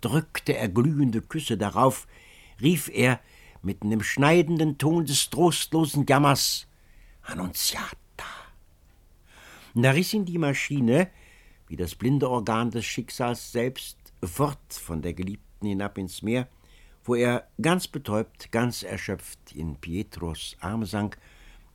drückte 0.00 0.56
er 0.56 0.68
glühende 0.68 1.22
Küsse 1.22 1.56
darauf, 1.56 2.06
rief 2.60 2.88
er 2.92 3.20
mitten 3.62 3.92
im 3.92 4.02
schneidenden 4.02 4.78
Ton 4.78 5.06
des 5.06 5.30
trostlosen 5.30 6.06
Jammers 6.08 6.66
Annunziata. 7.22 7.96
Da 9.74 9.90
riss 9.90 10.14
ihn 10.14 10.24
die 10.24 10.38
Maschine, 10.38 11.10
wie 11.68 11.76
das 11.76 11.94
blinde 11.94 12.30
Organ 12.30 12.70
des 12.70 12.86
Schicksals 12.86 13.52
selbst, 13.52 13.98
fort 14.22 14.58
von 14.70 15.02
der 15.02 15.12
Geliebten 15.12 15.66
hinab 15.66 15.98
ins 15.98 16.22
Meer, 16.22 16.48
wo 17.06 17.14
er 17.14 17.48
ganz 17.60 17.88
betäubt, 17.88 18.50
ganz 18.52 18.82
erschöpft 18.82 19.52
in 19.54 19.76
Pietros 19.76 20.56
Arme 20.60 20.86
sank, 20.86 21.18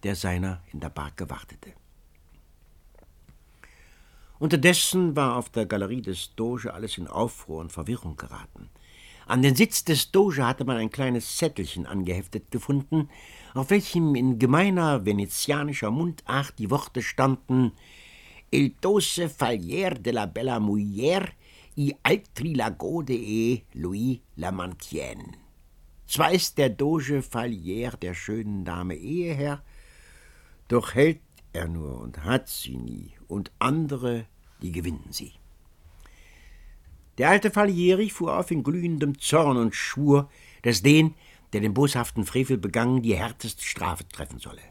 der 0.03 0.15
seiner 0.15 0.61
in 0.71 0.79
der 0.79 0.89
Barke 0.89 1.29
wartete. 1.29 1.73
Unterdessen 4.39 5.15
war 5.15 5.35
auf 5.35 5.49
der 5.49 5.65
Galerie 5.65 6.01
des 6.01 6.35
Doge 6.35 6.73
alles 6.73 6.97
in 6.97 7.07
Aufruhr 7.07 7.59
und 7.59 7.71
Verwirrung 7.71 8.17
geraten. 8.17 8.69
An 9.27 9.43
den 9.43 9.55
Sitz 9.55 9.83
des 9.83 10.11
Doge 10.11 10.45
hatte 10.45 10.65
man 10.65 10.77
ein 10.77 10.89
kleines 10.89 11.37
Zettelchen 11.37 11.85
angeheftet 11.85 12.49
gefunden, 12.49 13.09
auf 13.53 13.69
welchem 13.69 14.15
in 14.15 14.39
gemeiner 14.39 15.05
venezianischer 15.05 15.91
Mundart 15.91 16.57
die 16.57 16.71
Worte 16.71 17.01
standen 17.01 17.71
Il 18.53 18.75
doce 18.81 19.29
fallier 19.29 19.91
de 19.91 20.11
la 20.11 20.25
bella 20.25 20.59
mujer 20.59 21.31
y 21.75 21.95
altri 22.03 22.53
la 22.53 22.69
gode 22.69 23.13
e 23.13 23.63
Louis 23.73 24.21
la 24.35 24.51
mantienne. 24.51 25.37
Zwar 26.07 26.33
ist 26.33 26.57
der 26.57 26.69
Doge 26.69 27.21
Fallier 27.21 27.91
der 27.91 28.13
schönen 28.13 28.65
Dame 28.65 28.95
Eheherr, 28.95 29.63
doch 30.67 30.93
hält 30.93 31.21
er 31.53 31.67
nur 31.67 32.01
und 32.01 32.23
hat 32.23 32.49
sie 32.49 32.77
nie, 32.77 33.13
und 33.27 33.51
andere, 33.59 34.25
die 34.61 34.71
gewinnen 34.71 35.07
sie. 35.11 35.33
Der 37.17 37.29
alte 37.29 37.51
Falieri 37.51 38.09
fuhr 38.09 38.37
auf 38.37 38.51
in 38.51 38.63
glühendem 38.63 39.19
Zorn 39.19 39.57
und 39.57 39.75
schwur, 39.75 40.29
dass 40.63 40.81
den, 40.81 41.15
der 41.53 41.61
den 41.61 41.73
boshaften 41.73 42.25
Frevel 42.25 42.57
begangen, 42.57 43.01
die 43.01 43.15
härteste 43.15 43.63
Strafe 43.63 44.07
treffen 44.07 44.39
solle. 44.39 44.61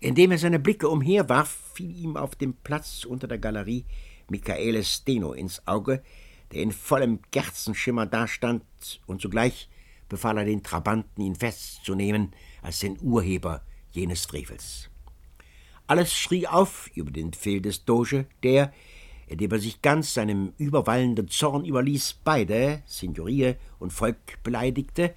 Indem 0.00 0.32
er 0.32 0.38
seine 0.38 0.58
Blicke 0.58 0.88
umherwarf, 0.88 1.72
fiel 1.74 1.96
ihm 1.96 2.16
auf 2.16 2.34
dem 2.34 2.54
Platz 2.54 3.04
unter 3.04 3.28
der 3.28 3.38
Galerie 3.38 3.84
Michaele 4.28 4.82
Steno 4.84 5.32
ins 5.32 5.66
Auge, 5.66 6.02
der 6.52 6.62
in 6.62 6.72
vollem 6.72 7.20
Kerzenschimmer 7.30 8.06
dastand, 8.06 8.62
und 9.06 9.20
zugleich 9.20 9.68
befahl 10.08 10.38
er 10.38 10.44
den 10.44 10.62
Trabanten, 10.62 11.22
ihn 11.22 11.34
festzunehmen 11.34 12.32
als 12.62 12.80
den 12.80 12.98
Urheber 13.00 13.62
jenes 13.90 14.26
Frevels. 14.26 14.90
Alles 15.86 16.14
schrie 16.14 16.46
auf 16.46 16.90
über 16.94 17.10
den 17.10 17.30
Befehl 17.30 17.60
des 17.60 17.84
Doge, 17.84 18.26
der, 18.42 18.72
indem 19.26 19.52
er 19.52 19.58
sich 19.58 19.82
ganz 19.82 20.14
seinem 20.14 20.52
überwallenden 20.58 21.28
Zorn 21.28 21.64
überließ, 21.64 22.20
beide, 22.24 22.82
Signorie 22.86 23.54
und 23.78 23.92
Volk 23.92 24.42
beleidigte, 24.42 25.14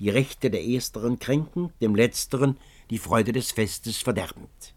die 0.00 0.10
Rechte 0.10 0.50
der 0.50 0.64
Ersteren 0.64 1.18
kränkend, 1.18 1.72
dem 1.80 1.94
Letzteren 1.94 2.56
die 2.90 2.98
Freude 2.98 3.32
des 3.32 3.52
Festes 3.52 3.98
verderbend. 3.98 4.74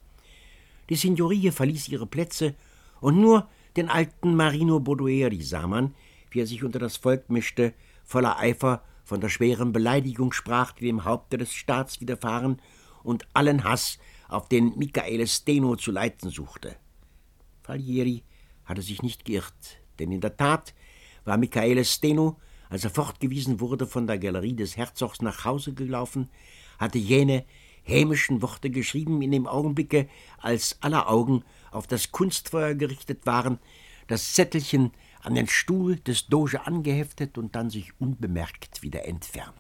Die 0.90 0.96
Signorie 0.96 1.52
verließ 1.52 1.90
ihre 1.90 2.08
Plätze, 2.08 2.56
und 3.00 3.20
nur 3.20 3.48
den 3.76 3.90
alten 3.90 4.36
Marino 4.36 4.80
Bodueri 4.80 5.42
sah 5.42 5.68
man, 5.68 5.96
wie 6.30 6.42
er 6.42 6.48
sich 6.48 6.64
unter 6.64 6.80
das 6.80 6.98
Volk 6.98 7.30
mischte, 7.30 7.74
voller 8.04 8.38
Eifer 8.40 8.84
von 9.04 9.22
der 9.22 9.30
schweren 9.30 9.72
Beleidigung 9.72 10.32
sprach, 10.32 10.72
die 10.72 10.86
dem 10.86 11.06
Haupte 11.06 11.38
des 11.38 11.54
Staats 11.54 12.02
widerfahren, 12.02 12.62
und 13.04 13.28
allen 13.34 13.64
Hass 13.64 13.98
auf 14.30 14.48
den 14.48 14.78
Michaele 14.78 15.28
Steno 15.28 15.76
zu 15.76 15.92
leiten 15.92 16.30
suchte. 16.30 16.76
Falieri 17.64 18.24
hatte 18.64 18.82
sich 18.82 19.02
nicht 19.02 19.26
geirrt, 19.26 19.80
denn 20.00 20.12
in 20.12 20.22
der 20.22 20.38
Tat 20.38 20.74
war 21.26 21.38
Michaele 21.38 21.84
Steno, 21.84 22.40
als 22.70 22.84
er 22.84 22.90
fortgewiesen 22.90 23.60
wurde 23.60 23.86
von 23.88 24.08
der 24.08 24.18
Galerie 24.18 24.56
des 24.56 24.78
Herzogs 24.78 25.22
nach 25.22 25.46
Hause 25.46 25.74
gelaufen, 25.74 26.30
hatte 26.80 26.98
jene 26.98 27.46
hämischen 27.84 28.42
Worte 28.42 28.70
geschrieben 28.70 29.22
in 29.22 29.32
dem 29.32 29.48
Augenblicke, 29.48 30.08
als 30.38 30.78
aller 30.82 31.10
Augen 31.10 31.44
auf 31.72 31.88
das 31.88 32.12
Kunstfeuer 32.12 32.76
gerichtet 32.76 33.26
waren, 33.26 33.60
das 34.08 34.34
Zettelchen 34.34 34.92
an 35.22 35.36
den 35.36 35.48
Stuhl 35.48 35.98
des 35.98 36.28
Doge 36.28 36.66
angeheftet 36.66 37.38
und 37.38 37.56
dann 37.56 37.70
sich 37.70 38.00
unbemerkt 38.00 38.82
wieder 38.82 39.06
entfernt. 39.06 39.56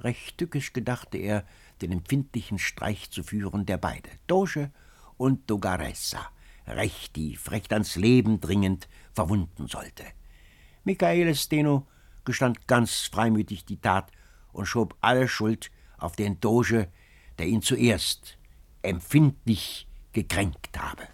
Recht 0.00 0.38
tückisch 0.38 0.72
gedachte 0.72 1.18
er, 1.18 1.44
den 1.80 1.92
empfindlichen 1.92 2.58
Streich 2.58 3.10
zu 3.10 3.22
führen 3.22 3.66
der 3.66 3.78
beide, 3.78 4.10
Doge 4.26 4.70
und 5.16 5.48
Dogaressa, 5.50 6.28
recht 6.66 7.14
tief, 7.14 7.50
recht 7.50 7.72
ans 7.72 7.96
Leben 7.96 8.40
dringend 8.40 8.88
verwunden 9.12 9.66
sollte. 9.66 10.04
Michael 10.84 11.34
Steno 11.34 11.86
gestand 12.24 12.66
ganz 12.66 13.08
freimütig 13.10 13.64
die 13.64 13.80
Tat 13.80 14.10
und 14.52 14.66
schob 14.66 14.96
alle 15.00 15.28
Schuld 15.28 15.70
auf 15.98 16.16
den 16.16 16.40
Doge, 16.40 16.88
der 17.38 17.46
ihn 17.46 17.62
zuerst 17.62 18.38
empfindlich 18.82 19.86
gekränkt 20.12 20.78
habe. 20.78 21.08